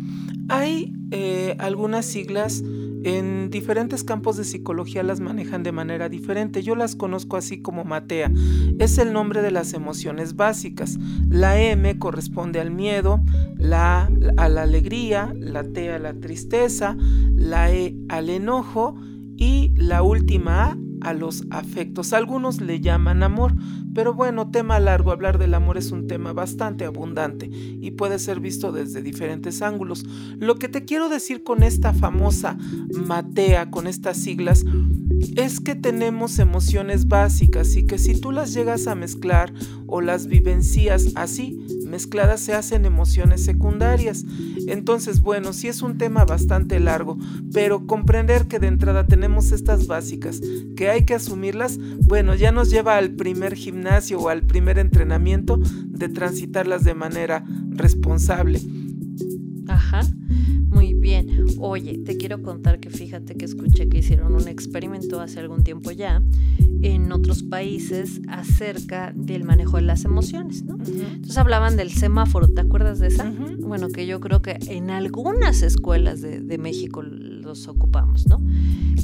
Hay 0.49 0.95
eh, 1.11 1.55
algunas 1.59 2.07
siglas 2.07 2.65
en 3.05 3.51
diferentes 3.51 4.05
campos 4.05 4.39
de 4.39 4.45
psicología 4.45 5.03
las 5.03 5.21
manejan 5.21 5.63
de 5.65 5.71
manera 5.71 6.09
diferente. 6.09 6.63
Yo 6.63 6.77
las 6.77 6.97
conozco 6.97 7.37
así 7.37 7.61
como 7.61 7.85
Matea. 7.85 8.33
Es 8.79 8.97
el 8.97 9.13
nombre 9.13 9.43
de 9.43 9.51
las 9.51 9.75
emociones 9.75 10.35
básicas. 10.35 10.99
La 11.29 11.61
M 11.61 11.99
corresponde 11.99 12.59
al 12.59 12.71
miedo, 12.71 13.21
la 13.59 14.05
A 14.05 14.11
a 14.39 14.49
la 14.49 14.63
alegría, 14.63 15.35
la 15.37 15.63
T 15.63 15.91
a 15.93 15.99
la 15.99 16.15
tristeza, 16.15 16.97
la 17.35 17.71
E 17.71 17.95
al 18.09 18.31
enojo 18.31 18.95
y 19.37 19.75
la 19.77 20.03
última 20.03 20.71
A 20.71 20.77
a 21.03 21.13
los 21.13 21.45
afectos. 21.51 22.13
Algunos 22.13 22.61
le 22.61 22.81
llaman 22.81 23.23
amor, 23.23 23.55
pero 23.95 24.15
bueno, 24.15 24.51
tema 24.51 24.81
largo, 24.81 25.13
hablar 25.13 25.39
del 25.39 25.55
amor 25.55 25.77
es 25.79 25.91
un 25.93 26.07
tema 26.07 26.33
bastante 26.33 26.85
abundante 26.85 27.51
y 27.53 27.91
puede 27.93 28.19
ser 28.19 28.41
visto 28.41 28.73
desde 28.73 29.03
diferentes 29.03 29.63
ángulos. 29.63 30.05
Lo 30.39 30.57
que 30.57 30.69
te 30.69 30.85
quiero 30.85 31.09
decir 31.09 31.43
con 31.43 31.63
esta 31.63 31.93
famosa 31.93 32.57
matea, 33.07 33.71
con 33.71 33.87
estas 33.87 34.17
siglas, 34.17 34.65
es 35.37 35.61
que 35.61 35.75
tenemos 35.75 36.39
emociones 36.39 37.09
básicas 37.09 37.77
y 37.77 37.87
que 37.87 37.99
si 37.99 38.21
tú 38.21 38.33
las 38.33 38.55
llegas 38.55 38.87
a 38.87 38.95
mezclar 38.95 39.53
o 39.87 40.01
las 40.01 40.27
vivencias 40.27 41.13
así, 41.15 41.67
mezcladas 41.93 42.41
se 42.41 42.55
hacen 42.55 42.87
emociones 42.87 43.45
secundarias. 43.45 44.25
Entonces, 44.67 45.21
bueno, 45.21 45.53
sí 45.53 45.69
es 45.69 45.83
un 45.83 45.99
tema 45.99 46.25
bastante 46.25 46.81
largo, 46.81 47.19
pero 47.53 47.87
comprender 47.87 48.49
que 48.49 48.59
de 48.59 48.69
entrada 48.69 49.07
tenemos 49.07 49.53
estas 49.53 49.87
básicas, 49.87 50.41
que 50.75 50.89
hay 50.89 51.05
que 51.05 51.13
asumirlas, 51.13 51.79
bueno, 52.01 52.35
ya 52.35 52.51
nos 52.51 52.71
lleva 52.71 52.97
al 52.97 53.11
primer 53.11 53.55
gimnasio 53.57 54.21
o 54.21 54.31
al 54.31 54.43
primer 54.43 54.79
entrenamiento 54.79 55.59
de 55.59 56.09
transitarlas 56.09 56.83
de 56.83 56.95
manera 56.95 57.45
responsable. 57.69 58.63
Oye, 61.59 61.99
te 61.99 62.17
quiero 62.17 62.43
contar 62.43 62.81
que 62.81 62.91
fíjate 62.91 63.35
que 63.35 63.45
escuché 63.45 63.89
que 63.89 63.99
hicieron 63.99 64.35
un 64.35 64.49
experimento 64.49 65.21
hace 65.21 65.41
algún 65.41 65.65
tiempo 65.65 65.91
ya 65.91 66.23
en 66.83 67.13
otros 67.13 67.43
países 67.43 68.21
acerca 68.29 69.13
del 69.15 69.45
manejo 69.45 69.77
de 69.77 69.83
las 69.83 70.05
emociones, 70.05 70.65
¿no? 70.65 70.75
Entonces 70.75 71.39
hablaban 71.39 71.77
del 71.77 71.91
semáforo, 71.91 72.49
¿te 72.49 72.61
acuerdas 72.61 72.99
de 72.99 73.09
esa? 73.09 73.33
Bueno, 73.59 73.89
que 73.89 74.07
yo 74.07 74.21
creo 74.21 74.43
que 74.43 74.59
en 74.67 74.91
algunas 74.91 75.63
escuelas 75.63 76.21
de, 76.21 76.41
de 76.41 76.59
México 76.59 77.03
los 77.03 77.69
ocupamos, 77.69 78.27
¿no? 78.27 78.41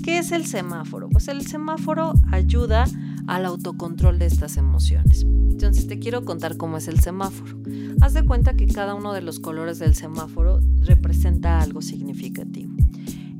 ¿Qué 0.03 0.19
es 0.19 0.33
el 0.33 0.47
semáforo? 0.47 1.09
Pues 1.09 1.29
el 1.29 1.47
semáforo 1.47 2.15
ayuda 2.33 2.87
al 3.29 3.45
autocontrol 3.45 4.19
de 4.19 4.27
estas 4.27 4.57
emociones. 4.57 5.23
Entonces 5.23 5.87
te 5.87 5.99
quiero 5.99 6.25
contar 6.25 6.57
cómo 6.57 6.79
es 6.79 6.89
el 6.89 6.99
semáforo. 7.01 7.59
Haz 8.01 8.15
de 8.15 8.25
cuenta 8.25 8.55
que 8.55 8.67
cada 8.67 8.95
uno 8.95 9.13
de 9.13 9.23
los 9.23 9.39
colores 9.39 9.79
del 9.79 9.95
semáforo 9.95 10.61
representa 10.81 11.61
algo 11.61 11.83
significativo. 11.83 12.73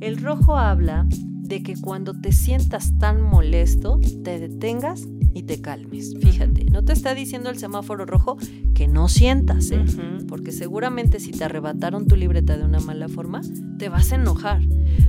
El 0.01 0.19
rojo 0.19 0.57
habla 0.57 1.07
de 1.11 1.63
que 1.63 1.75
cuando 1.81 2.13
te 2.13 2.33
sientas 2.33 2.97
tan 2.99 3.23
molesto, 3.23 3.99
te 4.23 4.39
detengas 4.39 5.09
y 5.33 5.45
te 5.45 5.61
calmes. 5.61 6.15
Fíjate, 6.21 6.65
no 6.67 6.85
te 6.85 6.93
está 6.93 7.15
diciendo 7.15 7.49
el 7.49 7.59
semáforo 7.59 8.05
rojo 8.05 8.37
que 8.75 8.89
no 8.89 9.09
sientas, 9.09 9.71
¿eh? 9.71 9.85
porque 10.29 10.53
seguramente 10.53 11.21
si 11.21 11.31
te 11.31 11.45
arrebataron 11.45 12.07
tu 12.07 12.17
libreta 12.17 12.57
de 12.57 12.65
una 12.65 12.81
mala 12.81 13.09
forma, 13.09 13.41
te 13.79 13.89
vas 13.89 14.13
a 14.13 14.17
enojar. 14.17 14.61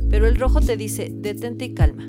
Pero 0.10 0.28
el 0.28 0.38
rojo 0.38 0.62
te 0.62 0.78
dice, 0.78 1.12
detente 1.14 1.66
y 1.66 1.74
calma. 1.74 2.06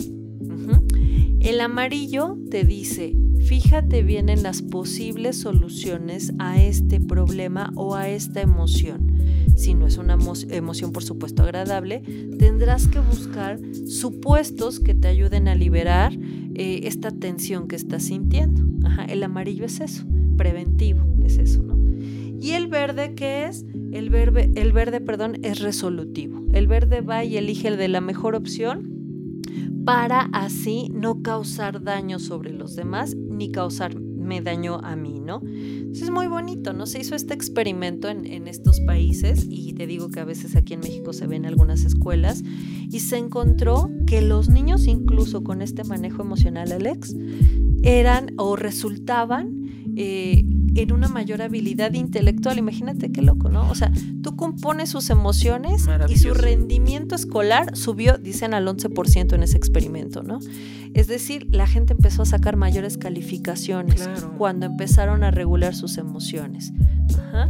El 1.41 1.63
amarillo 1.63 2.37
te 2.51 2.65
dice, 2.65 3.17
fíjate 3.47 4.03
bien 4.03 4.29
en 4.29 4.43
las 4.43 4.61
posibles 4.61 5.39
soluciones 5.39 6.35
a 6.39 6.63
este 6.63 7.01
problema 7.01 7.73
o 7.77 7.95
a 7.95 8.11
esta 8.11 8.43
emoción. 8.43 9.17
Si 9.57 9.73
no 9.73 9.87
es 9.87 9.97
una 9.97 10.19
emoción, 10.51 10.93
por 10.93 11.03
supuesto, 11.03 11.43
agradable, 11.43 12.03
tendrás 12.39 12.89
que 12.89 12.99
buscar 12.99 13.59
supuestos 13.87 14.81
que 14.81 14.95
te 14.95 15.09
ayuden 15.09 15.49
a 15.49 15.55
liberar 15.55 16.13
eh, 16.55 16.81
esta 16.85 17.11
tensión 17.11 17.69
que 17.69 17.77
estás 17.77 18.03
sintiendo. 18.03 18.63
el 19.09 19.23
amarillo 19.23 19.65
es 19.65 19.81
eso, 19.81 20.05
preventivo, 20.37 21.07
es 21.25 21.39
eso, 21.39 21.63
¿no? 21.63 21.79
Y 22.39 22.51
el 22.53 22.67
verde, 22.67 23.15
¿qué 23.15 23.47
es? 23.47 23.65
El, 23.93 24.11
verde, 24.11 24.51
el 24.57 24.73
verde, 24.73 25.01
perdón, 25.01 25.39
es 25.43 25.61
resolutivo. 25.61 26.45
El 26.53 26.67
verde 26.67 27.01
va 27.01 27.25
y 27.25 27.39
elige 27.39 27.69
el 27.69 27.79
de 27.79 27.89
la 27.89 28.03
mejor 28.03 28.35
opción 28.35 29.00
para 29.91 30.29
así 30.33 30.89
no 30.95 31.21
causar 31.21 31.83
daño 31.83 32.21
sobre 32.21 32.53
los 32.53 32.77
demás 32.77 33.17
ni 33.17 33.51
causarme 33.51 34.41
daño 34.41 34.79
a 34.85 34.95
mí, 34.95 35.19
¿no? 35.19 35.43
es 35.93 36.09
muy 36.13 36.29
bonito, 36.29 36.73
¿no? 36.73 36.87
Se 36.87 37.01
hizo 37.01 37.17
este 37.17 37.35
experimento 37.35 38.09
en, 38.09 38.47
estos 38.47 38.79
países 38.83 39.45
y 39.51 39.73
te 39.73 39.89
digo 39.89 40.09
que 40.09 40.21
a 40.21 40.25
veces 40.25 40.55
aquí 40.55 40.75
en 40.75 40.81
México 40.81 41.13
se 41.13 41.27
ve 41.27 41.35
en 41.35 41.45
algunas 41.45 41.85
escuelas 41.85 42.45
y 42.89 43.01
se 43.01 43.19
encontró 43.19 43.91
que 44.07 44.23
los 44.23 44.49
niños 44.49 44.87
incluso 44.87 45.43
con 45.43 45.61
este 45.61 45.83
manejo 45.83 46.23
emocional, 46.23 46.71
Alex, 46.71 47.17
eran 47.83 48.35
o 48.37 48.55
resultaban 48.55 49.61
eh, 49.97 50.45
en 50.83 50.93
una 50.93 51.09
mayor 51.09 51.43
habilidad 51.43 51.93
intelectual. 51.95 52.59
Imagínate 52.59 53.13
qué 53.13 53.23
loco, 53.23 53.49
¿no? 53.49 53.69
O 53.71 53.75
sea, 53.75 53.93
tú 54.23 54.37
compones 54.37 54.91
sus 54.91 55.11
emociones 55.11 55.87
y 56.09 56.17
su 56.17 56.35
rendimiento 56.35 57.15
escolar 57.15 57.77
subió, 57.77 58.19
dicen, 58.19 58.55
al 58.55 58.67
11% 58.67 59.35
en 59.35 59.43
ese 59.43 59.57
experimento, 59.57 60.23
¿no? 60.23 60.41
Es 60.95 61.07
decir, 61.07 61.49
la 61.51 61.67
gente 61.67 61.93
empezó 61.93 62.23
a 62.23 62.27
sacar 62.27 62.57
mayores 62.57 62.99
calificaciones 62.99 64.09
cuando 64.39 64.67
empezaron 64.67 65.23
a 65.25 65.31
regular 65.31 65.75
sus 65.75 65.99
emociones. 65.99 66.73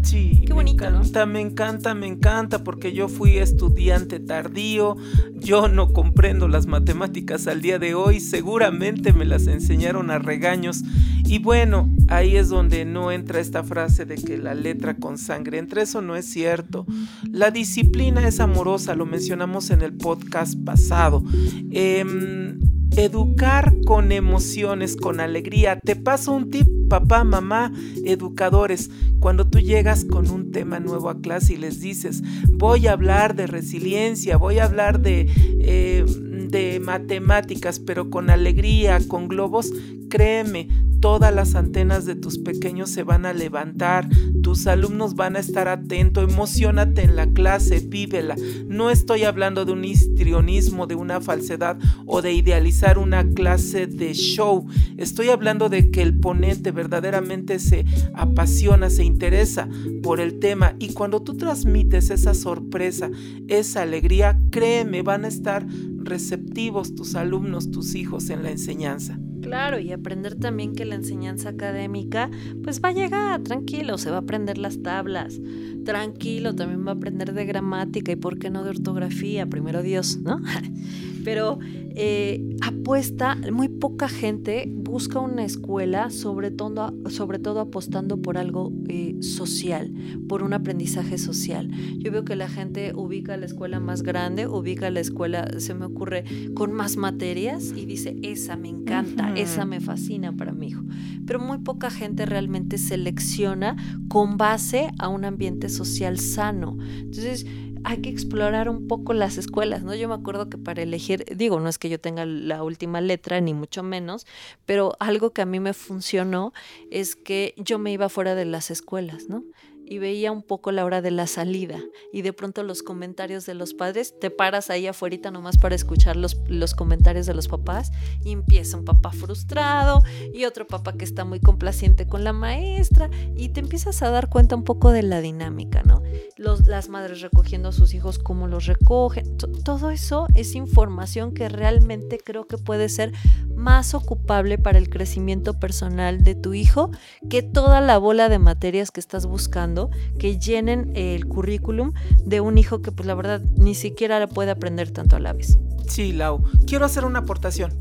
Sí, 0.03 0.45
Qué 0.47 0.53
bonito, 0.53 0.85
me 0.85 0.91
encanta, 0.91 1.27
me 1.27 1.41
encanta, 1.41 1.95
me 1.95 2.07
encanta, 2.07 2.65
porque 2.65 2.93
yo 2.93 3.09
fui 3.09 3.39
estudiante 3.39 4.21
tardío, 4.21 4.97
yo 5.35 5.69
no 5.69 5.93
comprendo 5.93 6.49
las 6.49 6.67
matemáticas 6.67 7.47
al 7.47 7.63
día 7.63 7.79
de 7.79 7.95
hoy, 7.95 8.21
seguramente 8.21 9.13
me 9.13 9.25
las 9.25 9.47
enseñaron 9.47 10.11
a 10.11 10.19
regaños. 10.19 10.83
Y 11.25 11.39
bueno, 11.39 11.89
ahí 12.09 12.37
es 12.37 12.49
donde 12.49 12.85
no 12.85 13.13
entra 13.13 13.41
esta 13.41 13.63
frase 13.63 14.05
de 14.05 14.17
que 14.17 14.37
la 14.37 14.55
letra 14.55 14.97
con 14.97 15.17
sangre 15.17 15.59
entre 15.59 15.83
eso 15.83 16.03
no 16.03 16.17
es 16.17 16.27
cierto. 16.27 16.87
La 17.31 17.51
disciplina 17.51 18.27
es 18.27 18.41
amorosa, 18.41 18.95
lo 18.95 19.07
mencionamos 19.07 19.71
en 19.71 19.83
el 19.83 19.93
podcast 19.95 20.59
pasado. 20.63 21.23
Em, 21.71 22.59
Educar 22.97 23.75
con 23.87 24.13
emociones, 24.13 24.97
con 24.97 25.21
alegría. 25.21 25.79
Te 25.79 25.97
paso 25.97 26.33
un 26.33 26.51
tip, 26.51 26.67
papá, 26.89 27.25
mamá, 27.25 27.73
educadores. 28.05 28.91
Cuando 29.21 29.49
tú 29.49 29.61
llegas 29.61 30.05
con 30.05 30.31
un 30.31 30.51
tema 30.51 30.81
nuevo 30.81 31.09
a 31.09 31.21
clase 31.21 31.55
y 31.55 31.57
les 31.57 31.81
dices, 31.81 32.23
voy 32.51 32.87
a 32.87 32.93
hablar 32.93 33.37
de 33.37 33.47
resiliencia, 33.47 34.37
voy 34.37 34.59
a 34.59 34.65
hablar 34.65 35.01
de, 35.01 35.29
eh, 35.61 36.05
de 36.49 36.81
matemáticas, 36.81 37.79
pero 37.79 38.11
con 38.11 38.29
alegría, 38.29 38.99
con 39.07 39.29
globos, 39.29 39.73
créeme, 40.11 40.69
todas 41.01 41.35
las 41.35 41.55
antenas 41.55 42.05
de 42.05 42.15
tus 42.15 42.39
pequeños 42.39 42.91
se 42.91 43.03
van 43.03 43.25
a 43.25 43.33
levantar, 43.33 44.07
tus 44.43 44.67
alumnos 44.67 45.15
van 45.15 45.37
a 45.37 45.39
estar 45.39 45.69
atentos, 45.69 46.31
emocionate 46.31 47.03
en 47.03 47.17
la 47.17 47.27
clase, 47.27 47.81
vívela. 47.81 48.37
No 48.67 48.91
estoy 48.91 49.25
hablando 49.25 49.65
de 49.65 49.73
un 49.73 49.85
histrionismo, 49.85 50.87
de 50.87 50.97
una 50.97 51.23
falsedad 51.23 51.79
o 52.05 52.21
de 52.21 52.35
idealizar 52.35 52.99
una 52.99 53.27
clase 53.27 53.87
de 53.87 54.13
show. 54.13 54.67
Estoy 54.99 55.31
hablando 55.31 55.71
de 55.71 55.91
que 55.91 56.03
el 56.03 56.19
ponente 56.19 56.71
verdaderamente 56.71 57.59
se 57.59 57.87
apasiona, 58.15 58.91
se 58.91 59.05
interesa 59.05 59.69
por 60.03 60.21
el 60.21 60.39
tema 60.39 60.75
y 60.79 60.93
cuando 60.93 61.23
tú 61.23 61.37
transmites 61.37 62.11
esa 62.11 62.35
sorpresa, 62.35 63.11
esa 63.49 63.83
alegría, 63.83 64.39
créeme, 64.51 65.01
van 65.03 65.25
a 65.25 65.29
estar 65.29 65.67
receptivos 65.97 66.95
tus 66.95 67.15
alumnos, 67.15 67.71
tus 67.71 67.95
hijos 67.95 68.29
en 68.29 68.43
la 68.43 68.51
enseñanza. 68.51 69.19
Claro, 69.51 69.81
y 69.81 69.91
aprender 69.91 70.37
también 70.37 70.77
que 70.77 70.85
la 70.85 70.95
enseñanza 70.95 71.49
académica 71.49 72.31
pues 72.63 72.81
va 72.81 72.91
a 72.91 72.93
llegar, 72.93 73.43
tranquilo, 73.43 73.99
se 73.99 74.09
va 74.09 74.19
a 74.19 74.21
aprender 74.21 74.59
las 74.59 74.81
tablas, 74.81 75.41
tranquilo, 75.85 76.55
también 76.55 76.87
va 76.87 76.93
a 76.93 76.95
aprender 76.95 77.33
de 77.33 77.47
gramática 77.47 78.13
y 78.13 78.17
por 78.17 78.39
qué 78.39 78.49
no 78.49 78.63
de 78.63 78.71
ortografía, 78.71 79.47
primero 79.47 79.83
Dios, 79.83 80.19
¿no? 80.19 80.41
Pero 81.25 81.59
eh, 81.95 82.57
apuesta, 82.63 83.37
muy 83.53 83.69
poca 83.69 84.09
gente 84.09 84.71
busca 84.91 85.21
una 85.21 85.45
escuela, 85.45 86.11
sobre 86.11 86.51
todo, 86.51 86.93
sobre 87.09 87.39
todo 87.39 87.61
apostando 87.61 88.21
por 88.21 88.39
algo 88.39 88.73
eh, 88.89 89.17
social, 89.21 89.93
por 90.29 90.43
un 90.43 90.53
aprendizaje 90.53 91.19
social. 91.19 91.71
Yo 91.99 92.11
veo 92.11 92.25
que 92.25 92.37
la 92.37 92.49
gente 92.49 92.93
ubica 92.95 93.37
la 93.37 93.47
escuela 93.47 93.81
más 93.81 94.03
grande, 94.03 94.47
ubica 94.47 94.91
la 94.91 95.01
escuela, 95.01 95.49
se 95.59 95.75
me 95.75 95.85
ocurre, 95.85 96.25
con 96.55 96.73
más 96.73 96.97
materias 96.97 97.73
y 97.75 97.87
dice, 97.87 98.17
esa 98.23 98.57
me 98.57 98.69
encanta, 98.69 99.33
esa 99.35 99.65
me 99.65 99.81
fascina 99.81 100.37
para 100.37 100.53
mi 100.53 100.69
hijo. 100.69 100.83
Pero 101.27 101.39
muy 101.39 101.59
poca 101.59 101.91
gente 101.91 102.27
realmente 102.27 102.79
selecciona 102.79 103.77
con 104.09 104.37
base 104.37 104.91
a 104.99 105.09
un 105.09 105.25
ambiente 105.25 105.69
social 105.69 106.19
sano. 106.19 106.77
Entonces, 106.99 107.47
hay 107.85 108.03
que 108.03 108.11
explorar 108.11 108.69
un 108.69 108.87
poco 108.87 109.13
las 109.13 109.39
escuelas, 109.39 109.83
¿no? 109.83 109.95
Yo 109.95 110.09
me 110.09 110.15
acuerdo 110.15 110.49
que 110.49 110.59
para 110.59 110.83
elegir, 110.83 111.25
digo, 111.37 111.61
no 111.61 111.69
es 111.69 111.79
que 111.79 111.89
yo 111.89 112.01
tenga 112.01 112.27
la 112.27 112.63
última 112.63 113.01
letra, 113.01 113.41
ni 113.41 113.55
mucho 113.55 113.83
menos, 113.83 114.27
pero 114.67 114.97
algo 115.01 115.33
que 115.33 115.43
a 115.43 115.47
mí 115.47 115.61
me 115.61 115.73
funcionó 115.73 116.53
es 116.91 117.17
que 117.17 117.55
yo 117.57 117.79
me 117.79 117.93
iba 117.93 118.09
fuera 118.09 118.35
de 118.35 118.45
las 118.45 118.71
escuelas, 118.71 119.29
¿no? 119.29 119.45
Y 119.91 119.99
veía 119.99 120.33
un 120.33 120.43
poco 120.43 120.73
la 120.73 120.87
hora 120.87 121.03
de 121.03 121.11
la 121.11 121.27
salida 121.27 121.79
y 122.13 122.23
de 122.23 122.33
pronto 122.33 122.63
los 122.63 122.83
comentarios 122.83 123.45
de 123.45 123.55
los 123.55 123.75
padres, 123.75 124.19
te 124.19 124.31
paras 124.31 124.71
ahí 124.71 124.87
afuera 124.87 125.11
nomás 125.33 125.59
para 125.59 125.75
escuchar 125.75 126.15
los, 126.15 126.37
los 126.47 126.75
comentarios 126.75 127.27
de 127.27 127.35
los 127.35 127.49
papás 127.49 127.91
y 128.25 128.31
empieza 128.31 128.77
un 128.77 128.85
papá 128.85 129.11
frustrado 129.11 130.03
y 130.33 130.45
otro 130.45 130.67
papá 130.67 130.93
que 130.93 131.05
está 131.05 131.25
muy 131.25 131.41
complaciente 131.41 132.07
con 132.07 132.23
la 132.23 132.33
maestra 132.33 133.11
y 133.35 133.49
te 133.49 133.61
empiezas 133.61 134.03
a 134.03 134.11
dar 134.11 134.29
cuenta 134.29 134.55
un 134.55 134.63
poco 134.63 134.93
de 134.93 135.03
la 135.03 135.21
dinámica, 135.21 135.83
¿no? 135.83 136.03
Las 136.37 136.89
madres 136.89 137.21
recogiendo 137.21 137.71
a 137.71 137.73
sus 137.73 137.93
hijos, 137.93 138.19
cómo 138.19 138.47
los 138.47 138.67
recogen, 138.67 139.37
todo 139.37 139.91
eso 139.91 140.29
es 140.35 140.55
información 140.55 141.35
que 141.35 141.49
realmente 141.49 142.19
creo 142.25 142.47
que 142.47 142.57
puede 142.57 142.89
ser 142.89 143.13
más 143.57 143.95
ocupable 143.95 144.59
para 144.59 144.79
el 144.79 144.89
crecimiento 144.89 145.59
personal 145.59 146.23
de 146.23 146.37
tu 146.37 146.55
hijo 146.55 146.91
que 147.29 147.43
toda 147.43 147.81
la 147.81 147.99
bola 147.99 148.29
de 148.29 148.39
materias 148.39 148.91
que 148.91 149.01
estás 149.01 149.27
buscando 149.27 149.80
que 150.19 150.39
llenen 150.39 150.93
el 150.95 151.27
currículum 151.27 151.93
de 152.25 152.41
un 152.41 152.59
hijo 152.59 152.83
que 152.83 152.93
pues 152.93 153.07
la 153.07 153.15
verdad 153.15 153.41
ni 153.57 153.75
siquiera 153.75 154.27
puede 154.27 154.51
aprender 154.51 154.91
tanto 154.91 155.17
a 155.17 155.21
la 155.21 155.33
vez. 155.33 155.59
Sí, 155.87 156.13
Lau, 156.13 156.43
quiero 156.67 156.85
hacer 156.85 157.05
una 157.05 157.21
aportación. 157.21 157.73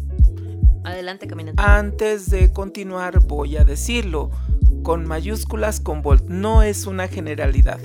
Adelante, 0.83 1.27
caminante. 1.27 1.61
Antes 1.61 2.29
de 2.29 2.53
continuar, 2.53 3.19
voy 3.27 3.57
a 3.57 3.65
decirlo 3.65 4.31
con 4.83 5.05
mayúsculas 5.05 5.79
con 5.79 6.01
volt, 6.01 6.25
no 6.27 6.63
es 6.63 6.85
una 6.85 7.07
generalidad. 7.07 7.79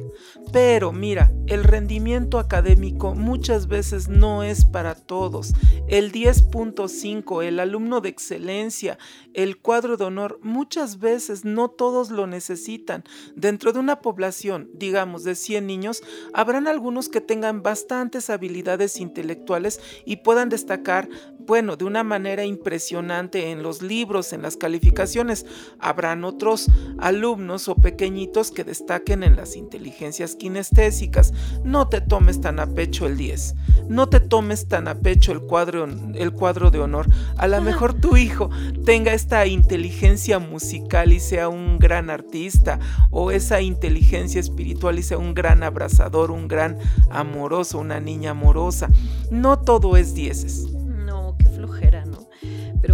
Pero 0.52 0.92
mira, 0.92 1.32
el 1.46 1.64
rendimiento 1.64 2.38
académico 2.38 3.14
muchas 3.14 3.66
veces 3.66 4.08
no 4.08 4.42
es 4.42 4.64
para 4.64 4.94
todos. 4.94 5.52
El 5.88 6.12
10.5, 6.12 7.42
el 7.44 7.60
alumno 7.60 8.00
de 8.00 8.08
excelencia, 8.08 8.98
el 9.34 9.58
cuadro 9.58 9.96
de 9.96 10.04
honor, 10.04 10.38
muchas 10.42 10.98
veces 10.98 11.44
no 11.44 11.68
todos 11.68 12.10
lo 12.10 12.26
necesitan. 12.26 13.04
Dentro 13.34 13.72
de 13.72 13.80
una 13.80 14.00
población, 14.00 14.70
digamos, 14.74 15.24
de 15.24 15.34
100 15.34 15.66
niños, 15.66 16.02
habrán 16.32 16.68
algunos 16.68 17.08
que 17.08 17.20
tengan 17.20 17.62
bastantes 17.62 18.30
habilidades 18.30 19.00
intelectuales 19.00 19.80
y 20.04 20.16
puedan 20.16 20.48
destacar, 20.48 21.08
bueno, 21.46 21.76
de 21.76 21.84
una 21.84 22.04
manera 22.04 22.44
impresionante 22.44 23.50
en 23.50 23.62
los 23.62 23.82
libros, 23.82 24.32
en 24.32 24.42
las 24.42 24.56
calificaciones. 24.56 25.44
Habrán 25.78 26.24
otros 26.24 26.70
alumnos 26.98 27.68
o 27.68 27.76
pequeñitos 27.76 28.50
que 28.50 28.64
destaquen 28.64 29.22
en 29.22 29.36
las 29.36 29.56
inteligencias 29.56 30.36
kinestésicas. 30.36 31.32
No 31.62 31.88
te 31.88 32.00
tomes 32.00 32.40
tan 32.40 32.60
a 32.60 32.66
pecho 32.66 33.06
el 33.06 33.16
10. 33.16 33.54
No 33.88 34.08
te 34.08 34.20
tomes 34.20 34.68
tan 34.68 34.88
a 34.88 34.94
pecho 34.94 35.32
el 35.32 35.40
cuadro, 35.42 35.84
el 35.84 36.32
cuadro 36.32 36.70
de 36.70 36.80
honor. 36.80 37.06
A 37.36 37.46
lo 37.46 37.60
mejor 37.60 37.94
tu 37.94 38.16
hijo 38.16 38.50
tenga 38.84 39.12
esta 39.12 39.46
inteligencia 39.46 40.38
musical 40.38 41.12
y 41.12 41.20
sea 41.20 41.48
un 41.48 41.78
gran 41.78 42.08
artista 42.08 42.78
o 43.10 43.30
esa 43.30 43.60
inteligencia 43.60 44.40
espiritual 44.40 44.98
y 44.98 45.02
sea 45.02 45.18
un 45.18 45.34
gran 45.34 45.62
abrazador, 45.62 46.30
un 46.30 46.48
gran 46.48 46.78
amoroso, 47.10 47.78
una 47.78 48.00
niña 48.00 48.30
amorosa. 48.30 48.88
No 49.30 49.58
todo 49.58 49.96
es 49.96 50.14
dieces. 50.14 50.66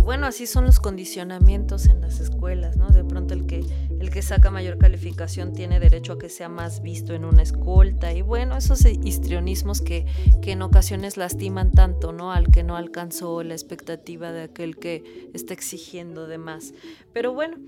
Pero 0.00 0.07
bueno, 0.07 0.26
así 0.28 0.47
son 0.47 0.64
los 0.64 0.80
condicionamientos 0.80 1.85
en 1.85 2.00
las 2.00 2.21
escuelas, 2.21 2.78
¿no? 2.78 2.88
De 2.88 3.04
pronto 3.04 3.35
el 3.35 3.45
que 3.45 3.66
el 4.00 4.09
que 4.09 4.23
saca 4.23 4.50
mayor 4.50 4.78
calificación 4.78 5.52
tiene 5.52 5.78
derecho 5.78 6.14
a 6.14 6.19
que 6.19 6.30
sea 6.30 6.49
más 6.49 6.80
visto 6.80 7.12
en 7.12 7.26
una 7.26 7.42
escolta 7.42 8.11
y 8.14 8.23
bueno, 8.23 8.57
esos 8.57 8.83
histrionismos 8.87 9.83
que, 9.83 10.07
que 10.40 10.52
en 10.52 10.62
ocasiones 10.62 11.19
lastiman 11.19 11.73
tanto, 11.73 12.12
¿no? 12.12 12.33
Al 12.33 12.50
que 12.50 12.62
no 12.62 12.76
alcanzó 12.76 13.42
la 13.42 13.52
expectativa 13.52 14.33
de 14.33 14.45
aquel 14.45 14.78
que 14.78 15.28
está 15.35 15.52
exigiendo 15.52 16.26
de 16.26 16.38
más. 16.38 16.73
Pero 17.12 17.35
bueno, 17.35 17.59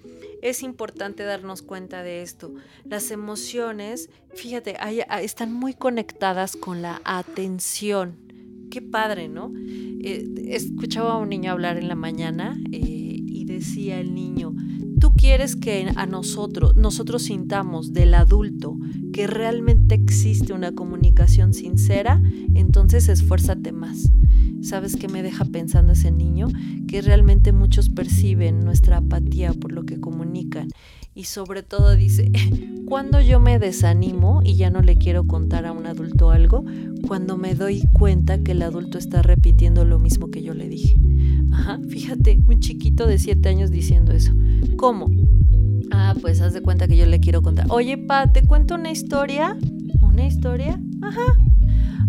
es 0.41 0.63
importante 0.63 1.25
darnos 1.25 1.61
cuenta 1.61 2.03
de 2.03 2.23
esto. 2.23 2.55
Las 2.85 3.11
emociones, 3.11 4.09
fíjate, 4.35 4.79
están 5.21 5.53
muy 5.53 5.75
conectadas 5.75 6.57
con 6.57 6.81
la 6.81 7.03
atención. 7.05 8.17
Qué 8.71 8.81
padre, 8.81 9.29
¿no? 9.29 9.53
Eh, 10.03 10.29
escuchaba 10.49 11.13
a 11.13 11.19
un 11.19 11.29
niño 11.29 11.53
hablar 11.53 11.77
en 11.77 11.89
la 11.89 11.95
mañana 11.95 12.59
eh, 12.73 12.81
y 12.81 13.45
decía 13.45 14.01
el 14.01 14.15
niño, 14.15 14.55
tú 15.03 15.13
quieres 15.17 15.57
que 15.57 15.91
a 15.97 16.07
nosotros, 16.07 16.77
nosotros 16.77 17.25
sintamos 17.25 17.93
del 17.93 18.15
adulto 18.15 18.77
que 19.13 19.27
realmente 19.27 19.97
existe 19.97 20.53
una 20.53 20.77
comunicación 20.77 21.55
sincera, 21.55 22.23
entonces 22.55 23.09
esfuérzate 23.09 23.73
más. 23.73 24.13
¿Sabes 24.61 24.95
qué 24.95 25.09
me 25.09 25.25
deja 25.25 25.45
pensando 25.45 25.95
ese 25.95 26.13
niño? 26.13 26.47
Que 26.87 27.03
realmente 27.03 27.51
muchos 27.51 27.89
perciben 27.89 28.65
nuestra 28.65 28.99
apatía 28.99 29.53
por 29.55 29.73
lo 29.73 29.83
que 29.83 29.99
comunican. 29.99 30.69
Y 31.17 31.25
sobre 31.25 31.65
todo 31.65 31.97
dice, 31.97 32.31
cuando 32.87 33.21
yo 33.21 33.41
me 33.41 33.59
desanimo 33.59 34.41
y 34.45 34.55
ya 34.55 34.71
no 34.71 34.83
le 34.83 34.99
quiero 34.99 35.27
contar 35.27 35.67
a 35.67 35.73
un 35.73 35.87
adulto 35.87 36.31
algo, 36.31 36.65
cuando 37.09 37.37
me 37.37 37.57
doy 37.57 37.83
cuenta 37.93 38.39
que 38.39 38.53
el 38.53 38.63
adulto 38.63 38.99
está 38.99 39.21
repitiendo 39.21 39.85
lo 39.85 39.99
mismo 39.99 40.31
que 40.31 40.45
yo 40.45 40.55
le 40.55 40.69
dije. 40.69 40.97
Ajá, 41.53 41.81
fíjate, 41.89 42.41
un 42.47 42.61
chiquito 42.61 43.07
de 43.07 43.19
7 43.19 43.49
años 43.49 43.71
diciendo 43.71 44.13
eso. 44.13 44.33
Ah, 45.91 46.15
pues 46.21 46.41
haz 46.41 46.55
de 46.55 46.63
cuenta 46.63 46.89
que 46.89 46.97
yo 46.97 47.07
le 47.07 47.21
quiero 47.21 47.43
contar. 47.43 47.67
Oye, 47.71 47.99
pa, 47.99 48.33
¿te 48.33 48.43
cuento 48.43 48.75
una 48.75 48.91
historia? 48.91 49.57
¿Una 50.03 50.27
historia? 50.27 50.81
Ajá. 51.03 51.39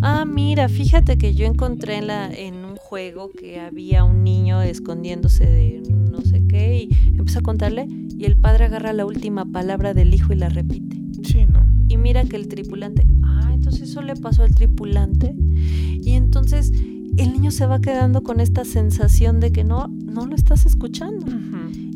Ah, 0.01 0.25
mira, 0.25 0.67
fíjate 0.67 1.17
que 1.17 1.33
yo 1.33 1.45
encontré 1.45 1.97
en, 1.97 2.07
la, 2.07 2.29
en 2.29 2.55
un 2.65 2.75
juego 2.75 3.31
que 3.31 3.59
había 3.59 4.03
un 4.03 4.23
niño 4.23 4.61
escondiéndose 4.61 5.45
de 5.45 5.81
no 5.89 6.21
sé 6.21 6.45
qué 6.47 6.83
y 6.83 7.17
empezó 7.17 7.39
a 7.39 7.41
contarle 7.41 7.87
y 8.17 8.25
el 8.25 8.35
padre 8.37 8.65
agarra 8.65 8.93
la 8.93 9.05
última 9.05 9.45
palabra 9.45 9.93
del 9.93 10.13
hijo 10.13 10.33
y 10.33 10.35
la 10.35 10.49
repite. 10.49 10.97
Sí, 11.23 11.45
¿no? 11.45 11.65
Y 11.87 11.97
mira 11.97 12.25
que 12.25 12.35
el 12.35 12.47
tripulante, 12.47 13.07
ah, 13.23 13.51
entonces 13.53 13.89
eso 13.89 14.01
le 14.01 14.15
pasó 14.15 14.43
al 14.43 14.53
tripulante. 14.53 15.33
Y 15.37 16.11
entonces 16.11 16.71
el 16.71 17.31
niño 17.31 17.51
se 17.51 17.65
va 17.65 17.79
quedando 17.79 18.23
con 18.23 18.39
esta 18.39 18.65
sensación 18.65 19.39
de 19.39 19.51
que 19.51 19.63
no, 19.63 19.87
no 19.87 20.25
lo 20.25 20.35
estás 20.35 20.65
escuchando. 20.65 21.25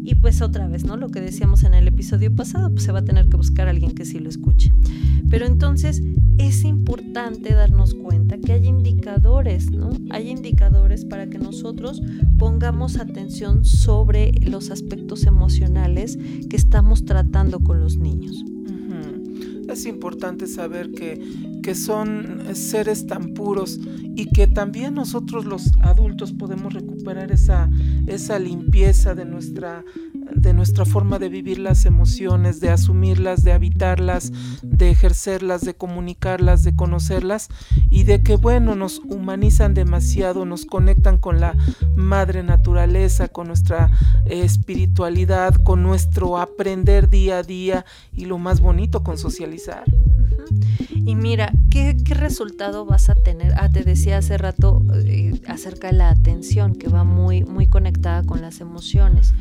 Y 0.08 0.16
pues 0.16 0.42
otra 0.42 0.70
vez, 0.70 0.86
¿no? 0.86 0.96
Lo 0.96 1.10
que 1.10 1.20
decíamos 1.20 1.66
en 1.66 1.74
el 1.74 1.86
episodio 1.86 2.34
pasado, 2.34 2.70
pues 2.70 2.86
se 2.86 2.94
va 2.94 3.00
a 3.00 3.04
tener 3.04 3.28
que 3.28 3.36
buscar 3.36 3.68
a 3.68 3.72
alguien 3.72 3.92
que 3.92 4.06
sí 4.06 4.20
lo 4.20 4.30
escuche. 4.30 4.72
Pero 5.30 5.46
entonces 5.46 6.02
es 6.38 6.64
importante 6.64 7.54
darnos 7.54 7.94
cuenta 7.94 8.38
que 8.38 8.54
hay 8.54 8.68
indicadores, 8.68 9.70
¿no? 9.70 9.90
Hay 10.12 10.30
indicadores 10.30 11.04
para 11.04 11.28
que 11.28 11.40
nosotros 11.40 12.02
pongamos 12.40 12.96
atención 12.96 13.66
sobre 13.66 14.32
los 14.46 14.72
aspectos 14.72 15.26
emocionales 15.26 16.18
que 16.50 16.56
estamos 16.56 17.04
tratando 17.04 17.60
con 17.60 17.82
los 17.82 17.98
niños. 17.98 18.46
Es 19.68 19.86
importante 19.86 20.48
saber 20.48 20.92
que, 20.92 21.22
que 21.62 21.76
son 21.76 22.56
seres 22.56 23.06
tan 23.08 23.34
puros 23.34 23.78
y 24.18 24.32
que 24.32 24.48
también 24.48 24.96
nosotros 24.96 25.46
los 25.46 25.74
adultos 25.80 26.34
podemos 26.34 26.74
recuperar 26.74 27.32
esa, 27.32 27.70
esa 28.08 28.40
limpieza 28.40 29.14
de 29.14 29.26
nuestra, 29.26 29.84
de 30.34 30.56
nuestra 30.56 30.86
forma 30.86 31.20
de 31.20 31.30
vivir 31.30 31.60
las 31.60 31.86
emociones, 31.86 32.60
de 32.60 32.72
asumirlas, 32.72 33.44
de 33.44 33.52
habitarlas, 33.52 34.32
de 34.64 34.90
ejercerlas, 34.90 35.62
de 35.62 35.76
comunicarlas, 35.76 36.64
de 36.64 36.76
conocerlas 36.76 37.50
y 37.92 38.06
de 38.06 38.24
que, 38.24 38.38
bueno, 38.38 38.74
nos 38.74 39.02
humanizan 39.06 39.76
demasiado, 39.76 40.46
nos 40.46 40.66
conectan 40.66 41.20
con 41.20 41.40
la 41.40 41.56
madre 41.96 42.42
naturaleza, 42.42 43.28
con 43.28 43.46
nuestra 43.46 43.92
espiritualidad, 44.26 45.54
con 45.64 45.84
nuestro 45.84 46.40
aprender 46.40 47.08
día 47.08 47.38
a 47.38 47.44
día 47.44 47.86
y 48.14 48.26
lo 48.26 48.40
más 48.40 48.62
bonito, 48.62 49.04
con 49.04 49.20
socializar. 49.20 49.84
Y 50.94 51.16
mira, 51.16 51.54
¿qué, 51.70 51.96
resultado 52.06 52.86
vas 52.86 53.10
a 53.10 53.16
tener? 53.16 53.54
Ah, 53.58 53.70
te 53.70 53.84
decía 53.84 54.07
hace 54.14 54.38
rato 54.38 54.84
eh, 55.06 55.40
acerca 55.48 55.88
de 55.88 55.94
la 55.94 56.10
atención, 56.10 56.76
que 56.76 56.88
va 56.88 57.04
muy, 57.04 57.44
muy 57.44 57.68
conectada 57.68 58.24
con 58.24 58.42
las 58.42 58.62
emociones. 58.62 59.34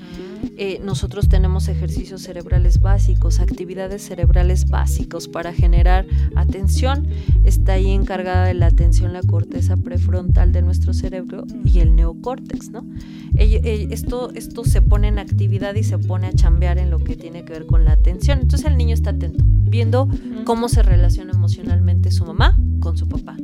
Eh, 0.59 0.81
nosotros 0.83 1.29
tenemos 1.29 1.69
ejercicios 1.69 2.23
cerebrales 2.23 2.81
básicos, 2.81 3.41
actividades 3.41 4.03
cerebrales 4.03 4.69
básicos 4.69 5.29
para 5.29 5.53
generar 5.53 6.07
atención. 6.35 7.07
Está 7.45 7.75
ahí 7.75 7.91
encargada 7.91 8.47
de 8.47 8.55
la 8.55 8.67
atención 8.67 9.13
la 9.13 9.23
corteza 9.23 9.77
prefrontal 9.77 10.53
de 10.53 10.63
nuestro 10.63 10.95
cerebro 10.95 11.45
y 11.65 11.81
el 11.81 11.95
neocórtex, 11.95 12.71
¿no? 12.71 12.87
Esto, 13.35 14.31
esto 14.35 14.65
se 14.65 14.81
pone 14.81 15.09
en 15.09 15.19
actividad 15.19 15.75
y 15.75 15.83
se 15.83 15.99
pone 15.99 16.29
a 16.29 16.33
chambear 16.33 16.79
en 16.79 16.91
lo 16.91 16.99
que 16.99 17.17
tiene 17.17 17.45
que 17.45 17.53
ver 17.53 17.67
con 17.67 17.85
la 17.85 17.93
atención. 17.93 18.41
Entonces 18.41 18.67
el 18.67 18.79
niño 18.79 18.95
está 18.95 19.11
atento, 19.11 19.45
viendo 19.47 20.09
cómo 20.45 20.69
se 20.69 20.83
relaciona 20.83 21.33
emocionalmente 21.33 22.11
su 22.11 22.25
mamá 22.25 22.59
con 22.81 22.97
su 22.97 23.09
papá, 23.09 23.37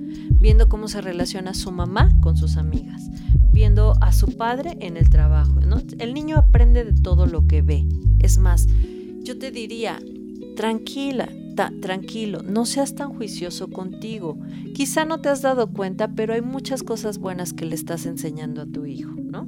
viendo 0.43 0.69
cómo 0.69 0.89
se 0.89 1.01
relaciona 1.01 1.55
su 1.55 1.71
mamá 1.71 2.11
con 2.21 2.37
sus 2.37 2.57
amigas, 2.57 3.09
viendo 3.53 3.95
a 4.01 4.13
su 4.13 4.37
padre 4.37 4.77
en 4.81 4.97
el 4.97 5.09
trabajo. 5.09 5.61
El 5.99 6.13
niño 6.13 6.37
aprende 6.37 6.85
de 6.85 7.01
todo 7.01 7.27
lo 7.27 7.47
que 7.47 7.63
ve. 7.63 7.87
Es 8.19 8.39
más, 8.39 8.67
yo 9.23 9.39
te 9.39 9.53
diría, 9.53 10.01
tranquila, 10.57 11.29
tranquilo, 11.81 12.43
no 12.43 12.67
seas 12.67 12.97
tan 12.97 13.15
juicioso 13.15 13.71
contigo. 13.71 14.37
Quizá 14.75 15.05
no 15.05 15.21
te 15.21 15.29
has 15.29 15.43
dado 15.43 15.73
cuenta, 15.73 16.09
pero 16.09 16.35
hay 16.35 16.43
muchas 16.43 16.83
cosas 16.83 17.19
buenas 17.19 17.53
que 17.53 17.65
le 17.65 17.77
estás 17.77 18.05
enseñando 18.05 18.63
a 18.63 18.67
tu 18.67 18.85
hijo, 18.85 19.13
¿no? 19.17 19.47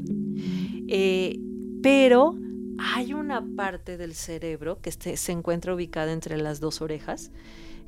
Eh, 0.87 1.41
pero 1.83 2.37
hay 2.79 3.15
una 3.15 3.45
parte 3.57 3.97
del 3.99 4.15
cerebro 4.15 4.79
que 4.81 4.93
se 4.93 5.33
encuentra 5.33 5.75
ubicada 5.75 6.13
entre 6.13 6.39
las 6.39 6.61
dos 6.61 6.81
orejas 6.81 7.33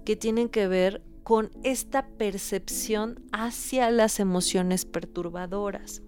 que 0.04 0.16
tienen 0.16 0.48
que 0.48 0.66
ver 0.66 1.02
con 1.26 1.50
esta 1.64 2.06
percepción 2.06 3.20
hacia 3.32 3.90
las 3.90 4.20
emociones 4.20 4.84
perturbadoras. 4.84 6.00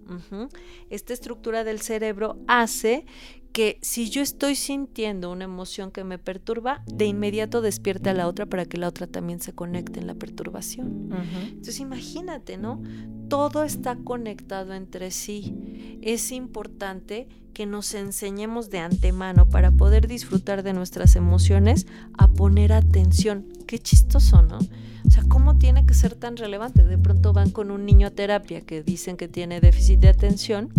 Esta 0.89 1.11
estructura 1.11 1.65
del 1.65 1.81
cerebro 1.81 2.39
hace 2.47 3.05
que 3.51 3.79
si 3.81 4.09
yo 4.09 4.21
estoy 4.21 4.55
sintiendo 4.55 5.29
una 5.29 5.43
emoción 5.43 5.91
que 5.91 6.05
me 6.05 6.19
perturba, 6.19 6.83
de 6.85 7.03
inmediato 7.03 7.59
despierte 7.59 8.11
a 8.11 8.13
la 8.13 8.29
otra 8.29 8.45
para 8.45 8.63
que 8.63 8.77
la 8.77 8.87
otra 8.87 9.07
también 9.07 9.41
se 9.41 9.51
conecte 9.51 9.99
en 9.99 10.07
la 10.07 10.15
perturbación. 10.15 11.09
Entonces 11.49 11.81
imagínate, 11.81 12.57
¿no? 12.57 12.81
Todo 13.27 13.65
está 13.65 13.97
conectado 13.97 14.73
entre 14.73 15.11
sí. 15.11 15.99
Es 16.01 16.31
importante 16.31 17.27
que 17.53 17.65
nos 17.65 17.93
enseñemos 17.93 18.69
de 18.69 18.79
antemano 18.79 19.49
para 19.49 19.71
poder 19.71 20.07
disfrutar 20.07 20.63
de 20.63 20.73
nuestras 20.73 21.15
emociones 21.15 21.87
a 22.17 22.27
poner 22.27 22.73
atención. 22.73 23.45
Qué 23.67 23.79
chistoso, 23.79 24.41
¿no? 24.41 24.59
O 25.05 25.09
sea, 25.09 25.23
¿cómo 25.27 25.57
tiene 25.57 25.85
que 25.85 25.93
ser 25.93 26.15
tan 26.15 26.37
relevante? 26.37 26.83
De 26.83 26.97
pronto 26.97 27.33
van 27.33 27.51
con 27.51 27.71
un 27.71 27.85
niño 27.85 28.07
a 28.07 28.11
terapia 28.11 28.61
que 28.61 28.83
dicen 28.83 29.17
que 29.17 29.27
tiene 29.27 29.61
déficit 29.61 29.99
de 29.99 30.09
atención 30.09 30.69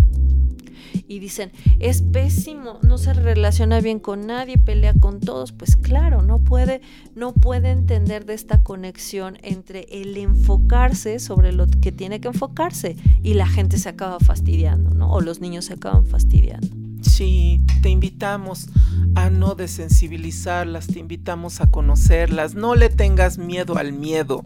y 1.07 1.19
dicen, 1.19 1.51
es 1.79 2.01
pésimo, 2.01 2.79
no 2.81 2.97
se 2.97 3.13
relaciona 3.13 3.81
bien 3.81 3.99
con 3.99 4.27
nadie, 4.27 4.57
pelea 4.57 4.93
con 4.93 5.19
todos, 5.19 5.51
pues 5.51 5.75
claro, 5.75 6.21
no 6.21 6.39
puede, 6.39 6.81
no 7.15 7.33
puede 7.33 7.71
entender 7.71 8.25
de 8.25 8.33
esta 8.33 8.63
conexión 8.63 9.37
entre 9.41 9.85
el 9.89 10.15
enfocarse 10.17 11.19
sobre 11.19 11.51
lo 11.51 11.67
que 11.67 11.91
tiene 11.91 12.21
que 12.21 12.29
enfocarse 12.29 12.95
y 13.23 13.33
la 13.33 13.47
gente 13.47 13.77
se 13.77 13.89
acaba 13.89 14.19
fastidiando, 14.19 14.91
¿no? 14.91 15.11
O 15.11 15.21
los 15.21 15.41
niños 15.41 15.65
se 15.65 15.73
acaban 15.73 16.05
fastidiando. 16.05 16.70
Sí, 17.01 17.61
te 17.81 17.89
invitamos 17.89 18.69
a 19.15 19.29
no 19.29 19.55
desensibilizarlas, 19.55 20.87
te 20.87 20.99
invitamos 20.99 21.59
a 21.61 21.69
conocerlas, 21.69 22.55
no 22.55 22.75
le 22.75 22.89
tengas 22.89 23.37
miedo 23.37 23.77
al 23.77 23.93
miedo, 23.93 24.41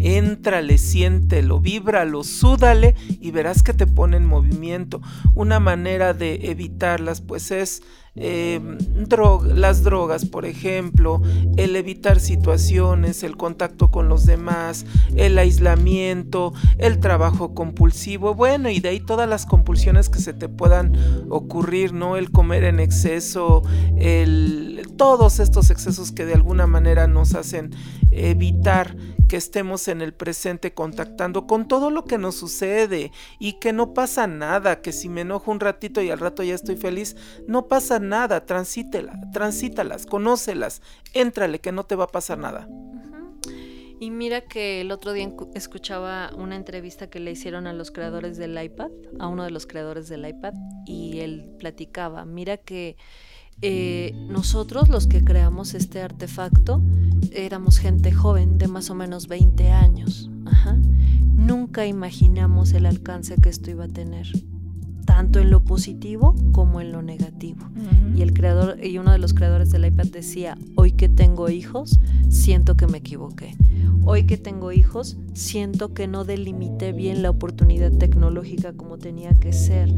éntrale, 0.00 0.78
siéntelo, 0.78 1.60
víbralo, 1.60 2.24
súdale 2.24 2.94
y 3.08 3.30
verás 3.30 3.62
que 3.62 3.74
te 3.74 3.86
pone 3.86 4.16
en 4.16 4.26
movimiento. 4.26 5.00
Una 5.34 5.60
manera 5.60 6.12
de 6.12 6.50
evitarlas 6.50 7.20
pues 7.20 7.50
es 7.50 7.82
eh, 8.22 8.60
las 9.46 9.82
drogas, 9.82 10.26
por 10.26 10.44
ejemplo, 10.44 11.22
el 11.56 11.74
evitar 11.74 12.20
situaciones, 12.20 13.22
el 13.22 13.36
contacto 13.36 13.90
con 13.90 14.08
los 14.08 14.26
demás, 14.26 14.84
el 15.16 15.38
aislamiento, 15.38 16.52
el 16.78 17.00
trabajo 17.00 17.54
compulsivo, 17.54 18.34
bueno, 18.34 18.68
y 18.68 18.80
de 18.80 18.90
ahí 18.90 19.00
todas 19.00 19.28
las 19.28 19.46
compulsiones 19.46 20.10
que 20.10 20.18
se 20.18 20.34
te 20.34 20.48
puedan 20.48 20.92
ocurrir, 21.30 21.94
¿no? 21.94 22.16
El 22.16 22.30
comer 22.30 22.64
en 22.64 22.78
exceso, 22.78 23.62
el, 23.96 24.82
todos 24.96 25.40
estos 25.40 25.70
excesos 25.70 26.12
que 26.12 26.26
de 26.26 26.34
alguna 26.34 26.66
manera 26.66 27.06
nos 27.06 27.34
hacen 27.34 27.70
evitar 28.10 28.96
que 29.30 29.36
estemos 29.36 29.86
en 29.86 30.02
el 30.02 30.12
presente 30.12 30.74
contactando 30.74 31.46
con 31.46 31.68
todo 31.68 31.90
lo 31.90 32.04
que 32.04 32.18
nos 32.18 32.34
sucede 32.34 33.12
y 33.38 33.60
que 33.60 33.72
no 33.72 33.94
pasa 33.94 34.26
nada, 34.26 34.82
que 34.82 34.90
si 34.90 35.08
me 35.08 35.20
enojo 35.20 35.52
un 35.52 35.60
ratito 35.60 36.02
y 36.02 36.10
al 36.10 36.18
rato 36.18 36.42
ya 36.42 36.56
estoy 36.56 36.74
feliz, 36.76 37.14
no 37.46 37.68
pasa 37.68 38.00
nada, 38.00 38.09
transítela, 38.46 39.18
transítalas, 39.32 40.06
conócelas, 40.06 40.82
éntrale 41.14 41.60
que 41.60 41.72
no 41.72 41.84
te 41.84 41.96
va 41.96 42.04
a 42.04 42.08
pasar 42.08 42.38
nada. 42.38 42.68
Y 44.00 44.10
mira 44.10 44.40
que 44.40 44.80
el 44.80 44.92
otro 44.92 45.12
día 45.12 45.30
escuchaba 45.54 46.30
una 46.34 46.56
entrevista 46.56 47.10
que 47.10 47.20
le 47.20 47.32
hicieron 47.32 47.66
a 47.66 47.74
los 47.74 47.90
creadores 47.90 48.38
del 48.38 48.60
iPad, 48.62 48.90
a 49.18 49.28
uno 49.28 49.44
de 49.44 49.50
los 49.50 49.66
creadores 49.66 50.08
del 50.08 50.26
iPad, 50.26 50.54
y 50.86 51.20
él 51.20 51.50
platicaba, 51.58 52.24
mira 52.24 52.56
que 52.56 52.96
eh, 53.62 54.14
nosotros 54.28 54.88
los 54.88 55.06
que 55.06 55.22
creamos 55.22 55.74
este 55.74 56.00
artefacto 56.00 56.80
éramos 57.32 57.78
gente 57.78 58.10
joven 58.10 58.56
de 58.56 58.68
más 58.68 58.88
o 58.88 58.94
menos 58.94 59.28
20 59.28 59.70
años. 59.70 60.30
Nunca 61.34 61.86
imaginamos 61.86 62.72
el 62.72 62.86
alcance 62.86 63.36
que 63.36 63.50
esto 63.50 63.70
iba 63.70 63.84
a 63.84 63.88
tener, 63.88 64.26
tanto 65.04 65.38
en 65.38 65.50
lo 65.50 65.64
positivo 65.64 66.34
como 66.52 66.80
en 66.80 66.92
lo 66.92 67.02
negativo. 67.02 67.66
Y 68.16 68.22
el 68.22 68.32
creador 68.32 68.84
y 68.84 68.98
uno 68.98 69.12
de 69.12 69.18
los 69.18 69.34
creadores 69.34 69.70
del 69.70 69.84
iPad 69.86 70.06
decía, 70.06 70.58
"Hoy 70.76 70.92
que 70.92 71.08
tengo 71.08 71.48
hijos, 71.48 71.98
siento 72.28 72.76
que 72.76 72.86
me 72.86 72.98
equivoqué. 72.98 73.56
Hoy 74.04 74.24
que 74.24 74.36
tengo 74.36 74.72
hijos, 74.72 75.18
siento 75.34 75.92
que 75.92 76.06
no 76.06 76.24
delimité 76.24 76.92
bien 76.92 77.22
la 77.22 77.30
oportunidad 77.30 77.92
tecnológica 77.92 78.72
como 78.72 78.98
tenía 78.98 79.34
que 79.34 79.52
ser, 79.52 79.92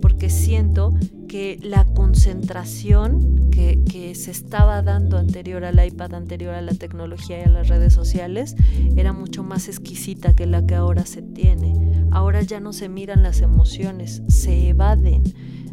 porque 0.00 0.30
siento 0.30 0.94
que 1.28 1.58
la 1.62 1.84
concentración 1.84 3.50
que, 3.50 3.82
que, 3.84 4.14
se 4.14 4.30
estaba 4.30 4.82
dando 4.82 5.18
anterior 5.18 5.64
al 5.64 5.84
iPad, 5.84 6.14
anterior 6.14 6.54
a 6.54 6.62
la 6.62 6.72
tecnología 6.72 7.40
y 7.40 7.42
a 7.42 7.50
las 7.50 7.68
redes 7.68 7.92
sociales, 7.92 8.56
era 8.96 9.12
mucho 9.12 9.42
más 9.42 9.68
exquisita 9.68 10.34
que 10.34 10.46
la 10.46 10.64
que 10.64 10.74
ahora 10.74 11.04
se 11.04 11.22
tiene. 11.22 11.74
Ahora 12.10 12.42
ya 12.42 12.60
no 12.60 12.72
se 12.72 12.88
miran 12.88 13.22
las 13.22 13.40
emociones, 13.40 14.22
se 14.28 14.68
evaden. 14.68 15.22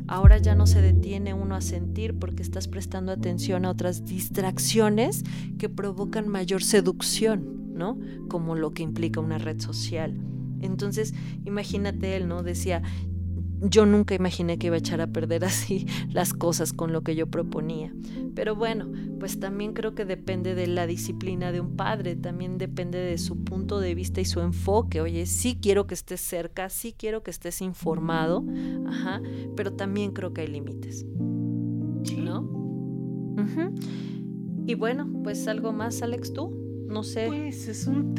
Ahora 0.07 0.37
ya 0.37 0.53
no 0.53 0.67
se 0.67 0.81
detiene 0.81 1.33
uno 1.33 1.55
a 1.55 1.61
sentir 1.61 2.19
porque 2.19 2.43
estás 2.43 2.67
prestando 2.67 3.11
atención 3.11 3.65
a 3.65 3.71
otras 3.71 4.05
distracciones 4.05 5.23
que 5.57 5.69
provocan 5.69 6.27
mayor 6.27 6.63
seducción, 6.63 7.73
¿no? 7.73 7.97
Como 8.27 8.55
lo 8.55 8.71
que 8.71 8.83
implica 8.83 9.19
una 9.19 9.39
red 9.39 9.59
social. 9.59 10.15
Entonces, 10.61 11.13
imagínate 11.43 12.15
él, 12.15 12.27
¿no? 12.27 12.43
Decía, 12.43 12.83
yo 13.61 13.85
nunca 13.85 14.15
imaginé 14.15 14.57
que 14.57 14.67
iba 14.67 14.75
a 14.75 14.79
echar 14.79 15.01
a 15.01 15.07
perder 15.07 15.45
así 15.45 15.87
las 16.09 16.33
cosas 16.33 16.73
con 16.73 16.93
lo 16.93 17.01
que 17.01 17.15
yo 17.15 17.27
proponía. 17.27 17.93
Pero 18.35 18.55
bueno, 18.55 18.91
pues 19.19 19.39
también 19.39 19.73
creo 19.73 19.95
que 19.95 20.05
depende 20.05 20.55
de 20.55 20.67
la 20.67 20.87
disciplina 20.87 21.51
de 21.51 21.61
un 21.61 21.75
padre, 21.75 22.15
también 22.15 22.57
depende 22.57 22.97
de 22.97 23.17
su 23.17 23.43
punto 23.43 23.79
de 23.79 23.95
vista 23.95 24.21
y 24.21 24.25
su 24.25 24.41
enfoque. 24.41 25.01
Oye, 25.01 25.25
sí 25.25 25.57
quiero 25.61 25.87
que 25.87 25.93
estés 25.93 26.21
cerca, 26.21 26.69
sí 26.69 26.93
quiero 26.97 27.23
que 27.23 27.31
estés 27.31 27.61
informado, 27.61 28.45
ajá, 28.87 29.21
pero 29.55 29.73
también 29.73 30.11
creo 30.11 30.33
que 30.33 30.41
hay 30.41 30.47
límites. 30.47 31.05
¿No? 32.17 32.65
Y 34.67 34.73
bueno, 34.75 35.09
pues 35.23 35.47
algo 35.47 35.71
más, 35.71 36.01
Alex, 36.01 36.33
tú. 36.33 36.64
No 36.87 37.03
sé. 37.03 37.27
Pues 37.27 37.67
es 37.67 37.87
un 37.87 38.15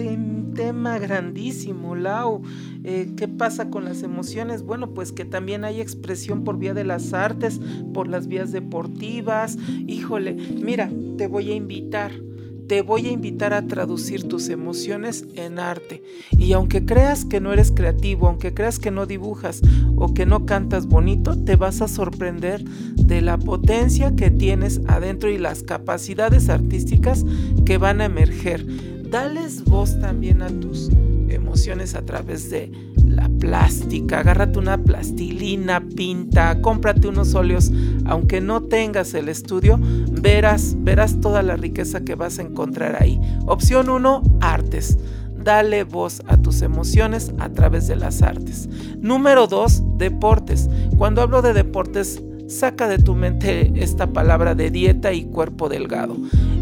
tema 0.54 0.98
grandísimo, 0.98 1.94
Lau. 1.94 2.42
Eh, 2.84 3.12
¿Qué 3.16 3.28
pasa 3.28 3.70
con 3.70 3.84
las 3.84 4.02
emociones? 4.02 4.62
Bueno, 4.62 4.92
pues 4.92 5.12
que 5.12 5.24
también 5.24 5.64
hay 5.64 5.80
expresión 5.80 6.44
por 6.44 6.58
vía 6.58 6.74
de 6.74 6.84
las 6.84 7.12
artes, 7.12 7.60
por 7.94 8.08
las 8.08 8.26
vías 8.26 8.52
deportivas. 8.52 9.56
Híjole, 9.86 10.34
mira, 10.34 10.90
te 11.16 11.26
voy 11.26 11.50
a 11.50 11.54
invitar 11.54 12.25
te 12.68 12.82
voy 12.82 13.06
a 13.06 13.12
invitar 13.12 13.52
a 13.52 13.66
traducir 13.66 14.28
tus 14.28 14.48
emociones 14.48 15.24
en 15.36 15.58
arte. 15.58 16.02
Y 16.36 16.52
aunque 16.52 16.84
creas 16.84 17.24
que 17.24 17.40
no 17.40 17.52
eres 17.52 17.70
creativo, 17.70 18.26
aunque 18.26 18.54
creas 18.54 18.78
que 18.78 18.90
no 18.90 19.06
dibujas 19.06 19.60
o 19.96 20.14
que 20.14 20.26
no 20.26 20.46
cantas 20.46 20.86
bonito, 20.86 21.36
te 21.36 21.56
vas 21.56 21.80
a 21.80 21.88
sorprender 21.88 22.64
de 22.64 23.20
la 23.20 23.38
potencia 23.38 24.16
que 24.16 24.30
tienes 24.30 24.80
adentro 24.88 25.30
y 25.30 25.38
las 25.38 25.62
capacidades 25.62 26.48
artísticas 26.48 27.24
que 27.64 27.78
van 27.78 28.00
a 28.00 28.06
emerger. 28.06 28.66
Dales 29.10 29.64
voz 29.64 29.98
también 30.00 30.42
a 30.42 30.48
tus 30.48 30.90
emociones 31.28 31.94
a 31.94 32.04
través 32.04 32.50
de 32.50 32.72
la 33.06 33.28
plástica. 33.28 34.20
Agárrate 34.20 34.58
una 34.58 34.78
plastilina, 34.78 35.80
pinta, 35.80 36.60
cómprate 36.60 37.08
unos 37.08 37.34
óleos. 37.34 37.72
Aunque 38.04 38.40
no 38.40 38.62
tengas 38.62 39.14
el 39.14 39.28
estudio, 39.28 39.78
verás, 40.10 40.76
verás 40.78 41.20
toda 41.20 41.42
la 41.42 41.56
riqueza 41.56 42.00
que 42.00 42.14
vas 42.14 42.38
a 42.38 42.42
encontrar 42.42 43.00
ahí. 43.00 43.20
Opción 43.46 43.88
1, 43.88 44.22
artes. 44.40 44.98
Dale 45.42 45.84
voz 45.84 46.22
a 46.26 46.36
tus 46.36 46.62
emociones 46.62 47.32
a 47.38 47.48
través 47.50 47.86
de 47.86 47.96
las 47.96 48.22
artes. 48.22 48.68
Número 48.98 49.46
2, 49.46 49.98
deportes. 49.98 50.68
Cuando 50.98 51.22
hablo 51.22 51.40
de 51.40 51.52
deportes, 51.52 52.20
saca 52.48 52.88
de 52.88 52.98
tu 52.98 53.14
mente 53.14 53.72
esta 53.76 54.08
palabra 54.08 54.54
de 54.54 54.70
dieta 54.70 55.12
y 55.12 55.24
cuerpo 55.24 55.68
delgado. 55.68 56.16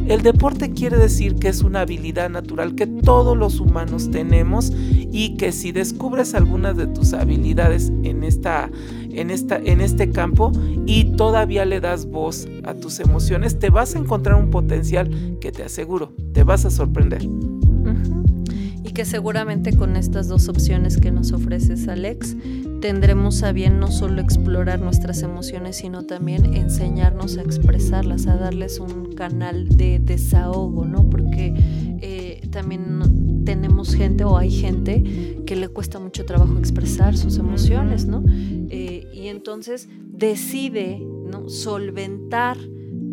El 0.07 0.21
deporte 0.23 0.71
quiere 0.73 0.99
decir 0.99 1.37
que 1.37 1.49
es 1.49 1.63
una 1.63 1.81
habilidad 1.81 2.29
natural 2.29 2.75
que 2.75 2.87
todos 2.87 3.37
los 3.37 3.59
humanos 3.59 4.11
tenemos 4.11 4.71
y 4.71 5.37
que 5.37 5.51
si 5.51 5.73
descubres 5.73 6.35
algunas 6.35 6.77
de 6.77 6.87
tus 6.87 7.15
habilidades 7.15 7.91
en, 8.03 8.23
esta, 8.23 8.71
en, 9.11 9.31
esta, 9.31 9.57
en 9.57 9.81
este 9.81 10.11
campo 10.11 10.53
y 10.85 11.17
todavía 11.17 11.65
le 11.65 11.81
das 11.81 12.05
voz 12.05 12.47
a 12.65 12.75
tus 12.75 13.01
emociones, 13.01 13.59
te 13.59 13.71
vas 13.71 13.95
a 13.95 13.99
encontrar 13.99 14.37
un 14.37 14.51
potencial 14.51 15.39
que 15.41 15.53
te 15.53 15.63
aseguro, 15.63 16.13
te 16.35 16.45
vas 16.45 16.67
a 16.67 16.71
sorprender. 16.71 17.27
Y 18.85 18.93
que 18.93 19.07
seguramente 19.07 19.75
con 19.75 19.97
estas 19.97 20.29
dos 20.29 20.49
opciones 20.51 20.99
que 20.99 21.11
nos 21.13 21.33
ofreces 21.33 21.89
Alex 21.89 22.37
tendremos 22.81 23.43
a 23.43 23.53
bien 23.53 23.81
no 23.81 23.91
solo 23.91 24.21
explorar 24.21 24.81
nuestras 24.81 25.23
emociones 25.23 25.77
sino 25.77 26.05
también 26.05 26.55
enseñarnos 26.55 27.39
a 27.39 27.43
expresarlas, 27.43 28.27
a 28.27 28.37
darles 28.37 28.79
un 28.81 29.15
canal 29.15 29.69
de 29.69 29.99
desahogo, 29.99 30.85
¿no? 30.85 31.09
Porque 31.11 31.55
eh, 32.01 32.47
también 32.51 33.45
tenemos 33.45 33.95
gente 33.95 34.25
o 34.25 34.37
hay 34.37 34.51
gente 34.51 35.43
que 35.47 35.57
le 35.57 35.69
cuesta 35.69 35.99
mucho 35.99 36.25
trabajo 36.25 36.59
expresar 36.59 37.17
sus 37.17 37.39
emociones, 37.39 38.07
¿no? 38.07 38.25
Eh, 38.71 39.09
y 39.13 39.29
entonces 39.29 39.89
decide, 40.01 40.99
¿no? 41.01 41.49
Solventar 41.49 42.57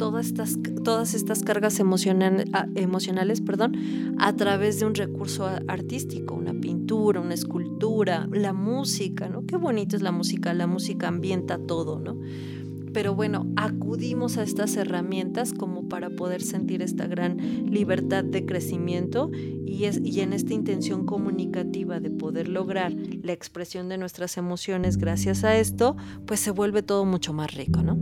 todas 0.01 0.25
estas, 0.25 0.57
todas 0.83 1.13
estas 1.13 1.43
cargas 1.43 1.79
emocionales 1.79 3.41
perdón, 3.41 3.77
a 4.17 4.35
través 4.35 4.79
de 4.79 4.87
un 4.87 4.95
recurso 4.95 5.47
artístico, 5.67 6.33
una 6.33 6.55
pintura, 6.55 7.19
una 7.19 7.35
escultura, 7.35 8.27
la 8.31 8.51
música, 8.51 9.29
¿no? 9.29 9.45
Qué 9.45 9.57
bonito 9.57 9.95
es 9.95 10.01
la 10.01 10.11
música, 10.11 10.55
la 10.55 10.65
música 10.65 11.07
ambienta 11.07 11.59
todo, 11.59 11.99
¿no? 11.99 12.17
pero 12.93 13.15
bueno, 13.15 13.47
acudimos 13.55 14.37
a 14.37 14.43
estas 14.43 14.75
herramientas 14.75 15.53
como 15.53 15.87
para 15.87 16.09
poder 16.09 16.41
sentir 16.41 16.81
esta 16.81 17.07
gran 17.07 17.37
libertad 17.71 18.25
de 18.25 18.45
crecimiento 18.45 19.31
y, 19.33 19.85
es, 19.85 20.01
y 20.03 20.19
en 20.19 20.33
esta 20.33 20.53
intención 20.53 21.05
comunicativa 21.05 22.01
de 22.01 22.09
poder 22.09 22.49
lograr 22.49 22.91
la 22.91 23.31
expresión 23.31 23.87
de 23.87 23.97
nuestras 23.97 24.35
emociones 24.35 24.97
gracias 24.97 25.45
a 25.45 25.57
esto, 25.57 25.95
pues 26.25 26.41
se 26.41 26.51
vuelve 26.51 26.83
todo 26.83 27.05
mucho 27.05 27.31
más 27.31 27.53
rico, 27.53 27.81
¿no? 27.81 27.97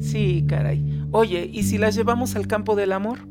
Sí, 0.00 0.44
caray. 0.48 0.99
Oye, 1.12 1.50
¿y 1.52 1.64
si 1.64 1.78
las 1.78 1.94
llevamos 1.94 2.36
al 2.36 2.46
campo 2.46 2.76
del 2.76 2.92
amor? 2.92 3.26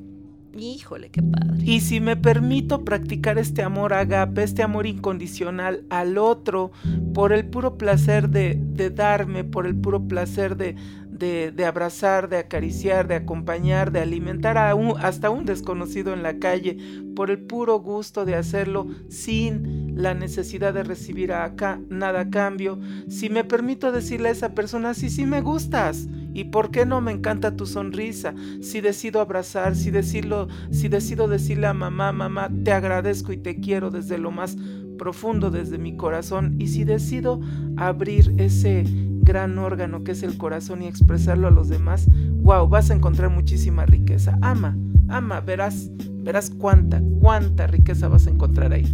Híjole, 0.58 1.10
qué 1.10 1.22
padre. 1.22 1.64
Y 1.64 1.80
si 1.80 2.00
me 2.02 2.18
permito 2.18 2.84
practicar 2.84 3.38
este 3.38 3.62
amor 3.62 3.94
agape, 3.94 4.44
este 4.44 4.64
amor 4.64 4.88
incondicional 4.88 5.86
al 5.90 6.18
otro, 6.18 6.72
por 7.14 7.32
el 7.32 7.46
puro 7.46 7.78
placer 7.78 8.30
de, 8.30 8.60
de 8.60 8.90
darme, 8.90 9.44
por 9.44 9.66
el 9.66 9.76
puro 9.76 10.08
placer 10.08 10.58
de, 10.58 10.76
de, 11.08 11.52
de, 11.52 11.66
abrazar, 11.66 12.30
de 12.30 12.38
acariciar, 12.38 13.08
de 13.08 13.16
acompañar, 13.16 13.92
de 13.92 14.00
alimentar 14.00 14.58
a 14.58 14.74
un, 14.76 15.00
hasta 15.00 15.30
un 15.30 15.46
desconocido 15.46 16.14
en 16.14 16.24
la 16.24 16.40
calle, 16.40 16.78
por 17.16 17.30
el 17.30 17.40
puro 17.40 17.80
gusto 17.80 18.26
de 18.26 18.36
hacerlo 18.36 18.88
sin 19.08 19.79
la 20.00 20.14
necesidad 20.14 20.74
de 20.74 20.84
recibir 20.84 21.34
acá 21.34 21.80
nada 21.90 22.30
cambio. 22.30 22.80
Si 23.10 23.30
me 23.30 23.44
permito 23.44 23.92
decirle 23.92 24.30
a 24.30 24.32
esa 24.32 24.56
persona, 24.56 24.94
sí, 24.94 25.10
sí 25.10 25.26
me 25.26 25.42
gustas, 25.42 26.08
¿Y 26.34 26.46
por 26.46 26.72
qué 26.72 26.86
no 26.86 27.02
me 27.02 27.12
encanta 27.12 27.56
tu 27.56 27.66
sonrisa? 27.66 28.34
Si 28.62 28.82
decido 28.82 29.20
abrazar, 29.20 29.76
si, 29.76 29.92
decirlo, 29.92 30.48
si 30.72 30.88
decido 30.88 31.28
decirle 31.28 31.68
a 31.68 31.74
mamá, 31.74 32.12
mamá, 32.12 32.50
te 32.64 32.72
agradezco 32.72 33.34
y 33.34 33.38
te 33.38 33.60
quiero 33.60 33.90
desde 33.90 34.18
lo 34.18 34.32
más 34.32 34.56
profundo, 34.98 35.50
desde 35.50 35.78
mi 35.78 35.98
corazón. 35.98 36.56
Y 36.60 36.68
si 36.68 36.84
decido 36.84 37.42
abrir 37.78 38.34
ese 38.38 38.84
gran 39.22 39.58
órgano 39.58 40.04
que 40.04 40.12
es 40.12 40.24
el 40.24 40.38
corazón 40.38 40.84
y 40.84 40.88
expresarlo 40.88 41.48
a 41.48 41.52
los 41.52 41.68
demás, 41.68 42.08
wow, 42.42 42.68
vas 42.68 42.92
a 42.92 42.94
encontrar 42.94 43.32
muchísima 43.32 43.86
riqueza. 43.86 44.38
Ama, 44.42 44.78
ama, 45.08 45.42
verás, 45.42 45.90
verás 46.24 46.52
cuánta, 46.52 47.02
cuánta 47.20 47.66
riqueza 47.68 48.08
vas 48.08 48.28
a 48.28 48.30
encontrar 48.30 48.72
ahí. 48.72 48.86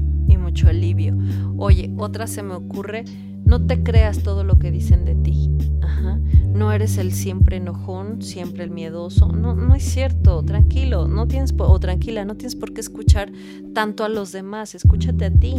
Mucho 0.55 0.69
alivio. 0.69 1.17
Oye, 1.57 1.91
otra 1.97 2.27
se 2.27 2.41
me 2.41 2.53
ocurre, 2.53 3.03
no 3.43 3.65
te 3.65 3.83
creas 3.83 4.23
todo 4.23 4.45
lo 4.45 4.57
que 4.57 4.71
dicen 4.71 5.03
de 5.03 5.13
ti. 5.13 5.51
No 6.53 6.71
eres 6.71 6.97
el 6.97 7.11
siempre 7.11 7.57
enojón, 7.57 8.21
siempre 8.21 8.63
el 8.63 8.69
miedoso. 8.69 9.27
No, 9.33 9.53
no 9.53 9.75
es 9.75 9.83
cierto, 9.83 10.43
tranquilo, 10.43 11.09
no 11.09 11.27
tienes 11.27 11.53
o 11.57 11.77
tranquila, 11.81 12.23
no 12.23 12.35
tienes 12.35 12.55
por 12.55 12.73
qué 12.73 12.79
escuchar 12.79 13.33
tanto 13.73 14.05
a 14.05 14.07
los 14.07 14.31
demás, 14.31 14.75
escúchate 14.75 15.25
a 15.25 15.29
ti. 15.29 15.55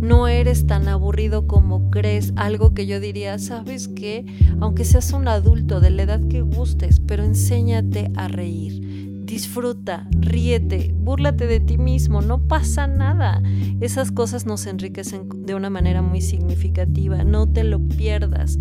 No 0.00 0.28
eres 0.28 0.68
tan 0.68 0.86
aburrido 0.86 1.48
como 1.48 1.90
crees, 1.90 2.32
algo 2.36 2.74
que 2.74 2.86
yo 2.86 3.00
diría, 3.00 3.40
¿sabes 3.40 3.88
qué? 3.88 4.24
Aunque 4.60 4.84
seas 4.84 5.12
un 5.12 5.26
adulto 5.26 5.80
de 5.80 5.90
la 5.90 6.04
edad 6.04 6.28
que 6.28 6.42
gustes, 6.42 7.00
pero 7.00 7.24
enséñate 7.24 8.12
a 8.14 8.28
reír. 8.28 9.07
Disfruta, 9.28 10.08
ríete, 10.10 10.94
búrlate 10.98 11.46
de 11.46 11.60
ti 11.60 11.76
mismo, 11.76 12.22
no 12.22 12.48
pasa 12.48 12.86
nada. 12.86 13.42
Esas 13.80 14.10
cosas 14.10 14.46
nos 14.46 14.66
enriquecen 14.66 15.28
de 15.44 15.54
una 15.54 15.68
manera 15.68 16.00
muy 16.00 16.22
significativa, 16.22 17.24
no 17.24 17.46
te 17.46 17.62
lo 17.62 17.78
pierdas 17.78 18.58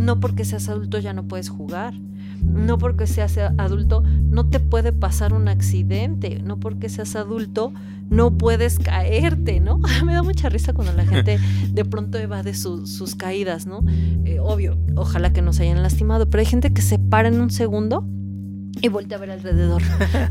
no 0.00 0.18
porque 0.18 0.44
seas 0.44 0.68
adulto 0.68 0.98
ya 0.98 1.12
no 1.12 1.24
puedes 1.28 1.48
jugar. 1.48 1.94
No 2.42 2.78
porque 2.78 3.06
seas 3.06 3.36
adulto 3.58 4.02
no 4.02 4.48
te 4.48 4.60
puede 4.60 4.92
pasar 4.92 5.34
un 5.34 5.48
accidente. 5.48 6.40
No 6.42 6.58
porque 6.58 6.88
seas 6.88 7.14
adulto 7.16 7.72
no 8.08 8.36
puedes 8.36 8.78
caerte, 8.78 9.60
¿no? 9.60 9.78
Me 10.04 10.14
da 10.14 10.22
mucha 10.22 10.48
risa 10.48 10.72
cuando 10.72 10.92
la 10.94 11.06
gente 11.06 11.38
de 11.72 11.84
pronto 11.84 12.18
evade 12.18 12.54
sus 12.54 13.14
caídas, 13.14 13.66
¿no? 13.66 13.84
Eh, 14.24 14.40
obvio, 14.40 14.78
ojalá 14.96 15.32
que 15.32 15.42
no 15.42 15.52
se 15.52 15.64
hayan 15.64 15.82
lastimado, 15.82 16.28
pero 16.28 16.40
hay 16.40 16.46
gente 16.46 16.72
que 16.72 16.82
se 16.82 16.98
para 16.98 17.28
en 17.28 17.40
un 17.40 17.50
segundo 17.50 18.06
y 18.82 18.88
voltea 18.88 19.18
a 19.18 19.20
ver 19.20 19.30
alrededor, 19.30 19.82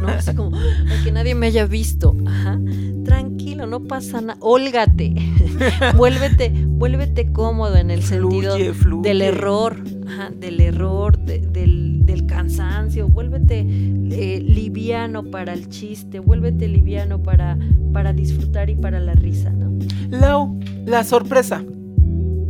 ¿no? 0.01 0.07
Así 0.07 0.33
como, 0.33 0.57
que 1.03 1.12
nadie 1.12 1.35
me 1.35 1.47
haya 1.47 1.65
visto. 1.65 2.15
Ajá. 2.25 2.59
Tranquilo, 3.03 3.65
no 3.67 3.83
pasa 3.83 4.21
nada. 4.21 4.38
Hólgate. 4.41 5.15
vuélvete, 5.95 6.53
vuélvete 6.67 7.31
cómodo 7.31 7.75
en 7.75 7.91
el 7.91 8.03
sentido 8.03 8.57
del 9.01 9.21
error, 9.21 9.77
ajá, 10.07 10.31
del 10.31 10.59
error, 10.62 11.17
del, 11.17 12.05
del, 12.05 12.25
cansancio. 12.25 13.07
Vuélvete 13.07 13.59
eh, 13.59 14.41
liviano 14.41 15.23
para 15.23 15.53
el 15.53 15.69
chiste, 15.69 16.19
vuélvete 16.19 16.67
liviano 16.67 17.21
para, 17.21 17.57
para 17.93 18.13
disfrutar 18.13 18.69
y 18.69 18.75
para 18.75 18.99
la 18.99 19.13
risa, 19.13 19.51
¿no? 19.51 19.77
Lau, 20.09 20.59
la 20.85 21.03
sorpresa. 21.03 21.63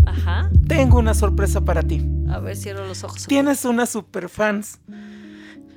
Ajá. 0.05 0.49
Tengo 0.67 0.99
una 0.99 1.13
sorpresa 1.13 1.63
para 1.63 1.83
ti. 1.83 2.05
A 2.29 2.39
ver, 2.39 2.55
cierro 2.55 2.87
los 2.87 3.03
ojos. 3.03 3.25
Tienes 3.27 3.65
unas 3.65 3.89
superfans 3.89 4.79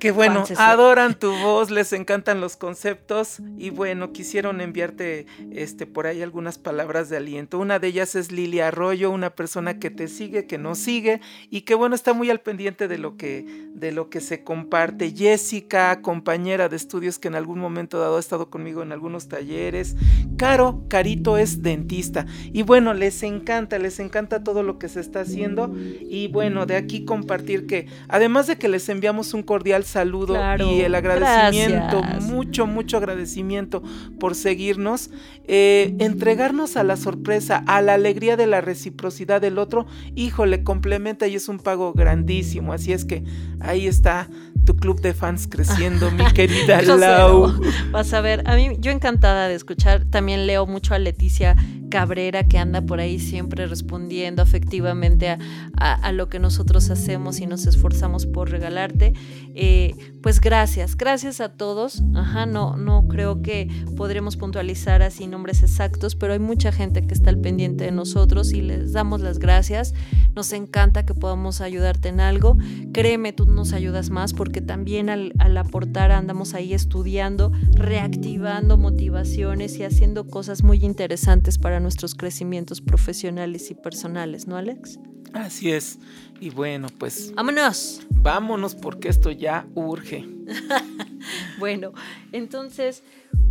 que 0.03 0.11
bueno, 0.11 0.43
adoran 0.57 1.17
tu 1.17 1.31
voz, 1.31 1.71
les 1.71 1.93
encantan 1.93 2.41
los 2.41 2.57
conceptos 2.57 3.41
y 3.57 3.71
bueno, 3.71 4.11
quisieron 4.11 4.61
enviarte 4.61 5.27
este 5.53 5.87
por 5.87 6.09
ahí 6.09 6.23
algunas 6.23 6.59
palabras 6.59 7.09
de 7.09 7.19
aliento. 7.19 7.61
Una 7.61 7.79
de 7.79 7.87
ellas 7.87 8.17
es 8.17 8.33
Lilia 8.33 8.67
Arroyo, 8.67 9.13
una 9.13 9.31
persona 9.31 9.79
que 9.79 9.91
te 9.91 10.09
sigue, 10.09 10.49
que 10.49 10.59
nos 10.59 10.79
sigue 10.79 11.21
y 11.51 11.61
que 11.61 11.77
bueno, 11.77 11.95
está 11.95 12.15
muy 12.15 12.31
al 12.31 12.41
pendiente 12.41 12.89
de 12.89 12.99
lo 12.99 13.17
que 13.17 13.47
de 13.75 13.93
lo 13.93 14.11
que 14.11 14.21
se 14.21 14.43
comparte. 14.43 15.15
Jessica, 15.15 16.03
compañera 16.03 16.69
de 16.69 16.75
estudios 16.75 17.21
que 17.21 17.29
en 17.29 17.37
algún 17.37 17.61
momento 17.61 18.01
dado 18.01 18.17
ha 18.17 18.21
estado 18.21 18.51
conmigo 18.51 18.83
en 18.83 18.91
algunos 18.91 19.29
talleres. 19.29 19.95
Caro, 20.37 20.83
Carito 20.89 21.39
es 21.39 21.63
dentista 21.63 22.27
y 22.53 22.63
bueno, 22.63 22.93
les 22.93 23.23
encanta, 23.23 23.79
les 23.79 24.01
encanta 24.01 24.43
todo 24.43 24.65
lo 24.65 24.81
que 24.81 24.89
se 24.89 24.99
está 24.99 25.21
haciendo 25.21 25.73
y 25.77 26.27
bueno, 26.27 26.67
de 26.67 26.75
aquí 26.75 27.05
compartir 27.05 27.69
que 27.69 27.87
además 28.09 28.49
de 28.49 28.59
que 28.59 28.69
les 28.69 28.89
enviamos 28.89 29.33
un 29.33 29.45
cordial 29.45 29.85
saludo 29.93 30.37
y 30.59 30.81
el 30.81 30.95
agradecimiento, 30.95 32.03
mucho, 32.23 32.67
mucho 32.67 32.97
agradecimiento 32.97 33.83
por 34.19 34.35
seguirnos, 34.35 35.11
eh, 35.45 35.95
entregarnos 35.99 36.77
a 36.77 36.83
la 36.83 36.97
sorpresa, 36.97 37.63
a 37.67 37.83
la 37.83 37.95
alegría 37.95 38.37
de 38.37 38.47
la 38.47 38.61
reciprocidad 38.61 39.41
del 39.41 39.59
otro, 39.59 39.87
híjole, 40.15 40.65
complementa 40.65 41.29
y 41.29 41.37
es 41.37 41.49
un 41.49 41.59
pago 41.59 41.93
grandísimo. 41.93 42.73
Así 42.73 42.93
es 42.93 43.05
que 43.05 43.23
ahí 43.61 43.87
está 43.87 44.29
tu 44.65 44.77
club 44.77 45.01
de 45.01 45.13
fans 45.13 45.47
creciendo, 45.49 46.11
mi 46.11 46.25
querida 46.35 46.83
Lau. 46.83 47.53
Vas 47.91 48.13
a 48.13 48.21
ver, 48.21 48.43
a 48.49 48.57
mí 48.57 48.77
yo 48.79 48.91
encantada 48.91 49.49
de 49.49 49.55
escuchar, 49.55 50.05
también 50.07 50.47
leo 50.47 50.67
mucho 50.67 50.95
a 50.95 50.99
Leticia 50.99 51.57
Cabrera 51.93 52.45
que 52.45 52.57
anda 52.57 52.81
por 52.81 53.01
ahí 53.01 53.19
siempre 53.19 53.67
respondiendo 53.67 54.41
afectivamente 54.41 55.29
a, 55.77 56.13
lo 56.13 56.31
que 56.31 56.39
nosotros 56.39 56.89
hacemos 56.89 57.39
y 57.41 57.47
nos 57.47 57.67
esforzamos 57.67 58.25
por 58.25 58.51
regalarte. 58.51 59.13
Eh, 59.55 59.95
pues 60.23 60.41
gracias, 60.41 60.97
gracias 60.97 61.43
a 61.43 61.51
todos. 61.51 62.03
Ajá, 62.15 62.47
no, 62.47 62.79
no 62.79 63.07
creo 63.09 63.43
que 63.43 63.69
podremos 63.95 64.39
puntualizar 64.39 65.03
así 65.03 65.27
nombres 65.27 65.63
exactos, 65.63 66.17
pero 66.17 66.33
hay 66.33 66.39
mucha 66.39 66.73
gente 66.73 67.07
que 67.07 67.13
está 67.13 67.29
al 67.29 67.39
pendiente 67.39 67.85
de 67.85 67.93
nosotros 67.93 68.55
y 68.55 68.63
les 68.63 68.95
damos 68.95 69.21
las 69.21 69.39
gracias. 69.39 69.93
Nos 70.35 70.55
encanta 70.55 71.05
que 71.05 71.13
podamos 71.13 71.61
ayudarte 71.61 72.09
en 72.09 72.21
algo. 72.21 72.57
Créeme, 72.95 73.35
tú 73.35 73.45
nos 73.45 73.75
ayudas 73.75 74.09
más 74.09 74.33
porque 74.33 74.63
también 74.63 75.11
al, 75.11 75.35
al 75.39 75.59
aportar 75.59 76.11
andamos 76.11 76.55
ahí 76.55 76.73
estudiando, 76.73 77.53
reactivando 77.75 78.79
motivaciones 78.79 79.77
y 79.77 79.85
haciendo 79.85 80.27
cosas 80.27 80.63
muy 80.63 80.83
interesantes 80.83 81.59
para 81.59 81.82
nuestros 81.83 82.15
crecimientos 82.15 82.81
profesionales 82.81 83.71
y 83.71 83.75
personales, 83.75 84.47
¿no, 84.47 84.57
Alex? 84.57 84.99
Así 85.33 85.71
es. 85.71 85.99
Y 86.41 86.51
bueno, 86.51 86.89
pues... 86.99 87.33
Vámonos. 87.35 88.01
Vámonos 88.11 88.75
porque 88.75 89.09
esto 89.09 89.31
ya 89.31 89.67
urge. 89.75 90.29
bueno, 91.59 91.93
entonces, 92.33 93.03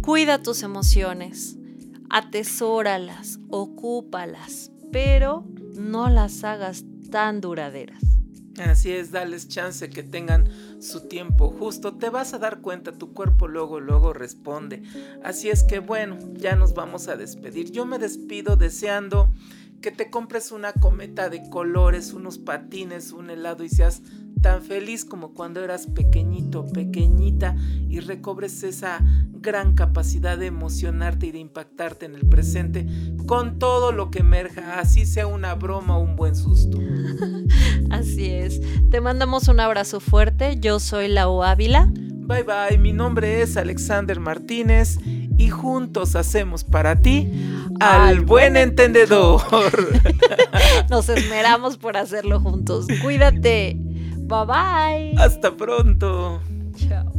cuida 0.01 0.41
tus 0.41 0.63
emociones, 0.63 1.57
atesóralas, 2.09 3.39
ocúpalas, 3.49 4.71
pero 4.91 5.45
no 5.75 6.09
las 6.09 6.43
hagas 6.43 6.83
tan 7.09 7.41
duraderas. 7.41 8.01
Así 8.59 8.91
es, 8.91 9.11
dales 9.11 9.47
chance 9.47 9.89
que 9.89 10.03
tengan 10.03 10.49
su 10.81 11.07
tiempo 11.07 11.49
justo. 11.49 11.95
Te 11.97 12.09
vas 12.09 12.33
a 12.33 12.39
dar 12.39 12.59
cuenta, 12.59 12.91
tu 12.91 13.13
cuerpo 13.13 13.47
luego, 13.47 13.79
luego 13.79 14.13
responde. 14.13 14.83
Así 15.23 15.49
es 15.49 15.63
que 15.63 15.79
bueno, 15.79 16.17
ya 16.33 16.55
nos 16.55 16.73
vamos 16.73 17.07
a 17.07 17.15
despedir. 17.15 17.71
Yo 17.71 17.85
me 17.85 17.97
despido 17.97 18.57
deseando 18.57 19.31
que 19.81 19.91
te 19.91 20.09
compres 20.09 20.51
una 20.51 20.73
cometa 20.73 21.29
de 21.29 21.49
colores, 21.49 22.13
unos 22.13 22.37
patines, 22.37 23.11
un 23.11 23.29
helado 23.29 23.63
y 23.63 23.69
seas 23.69 24.01
tan 24.41 24.63
feliz 24.63 25.05
como 25.05 25.33
cuando 25.33 25.63
eras 25.63 25.87
pequeñito, 25.87 26.65
pequeñita 26.67 27.55
y 27.87 27.99
recobres 27.99 28.63
esa 28.63 28.99
gran 29.31 29.73
capacidad 29.73 30.37
de 30.37 30.47
emocionarte 30.47 31.27
y 31.27 31.31
de 31.31 31.39
impactarte 31.39 32.05
en 32.05 32.15
el 32.15 32.27
presente 32.27 32.87
con 33.25 33.59
todo 33.59 33.91
lo 33.91 34.11
que 34.11 34.19
emerja, 34.19 34.79
así 34.79 35.05
sea 35.05 35.27
una 35.27 35.55
broma 35.55 35.97
o 35.97 36.01
un 36.01 36.15
buen 36.15 36.35
susto. 36.35 36.79
Así 37.89 38.29
es. 38.29 38.61
Te 38.89 39.01
mandamos 39.01 39.47
un 39.47 39.59
abrazo 39.59 39.99
fuerte. 39.99 40.57
Yo 40.59 40.79
soy 40.79 41.07
Lau 41.09 41.43
Ávila. 41.43 41.91
Bye 41.93 42.43
bye, 42.43 42.77
mi 42.77 42.93
nombre 42.93 43.41
es 43.41 43.57
Alexander 43.57 44.19
Martínez 44.19 44.97
y 45.37 45.49
juntos 45.49 46.15
hacemos 46.15 46.63
para 46.63 47.01
ti 47.01 47.29
al, 47.79 48.21
buen 48.21 48.55
entendedor. 48.55 49.41
Nos 50.89 51.09
esmeramos 51.09 51.77
por 51.77 51.97
hacerlo 51.97 52.39
juntos. 52.39 52.87
Cuídate. 53.01 53.77
Bye 54.31 54.45
bye. 54.45 55.13
Hasta 55.17 55.51
pronto. 55.51 56.39
Chao. 56.77 57.10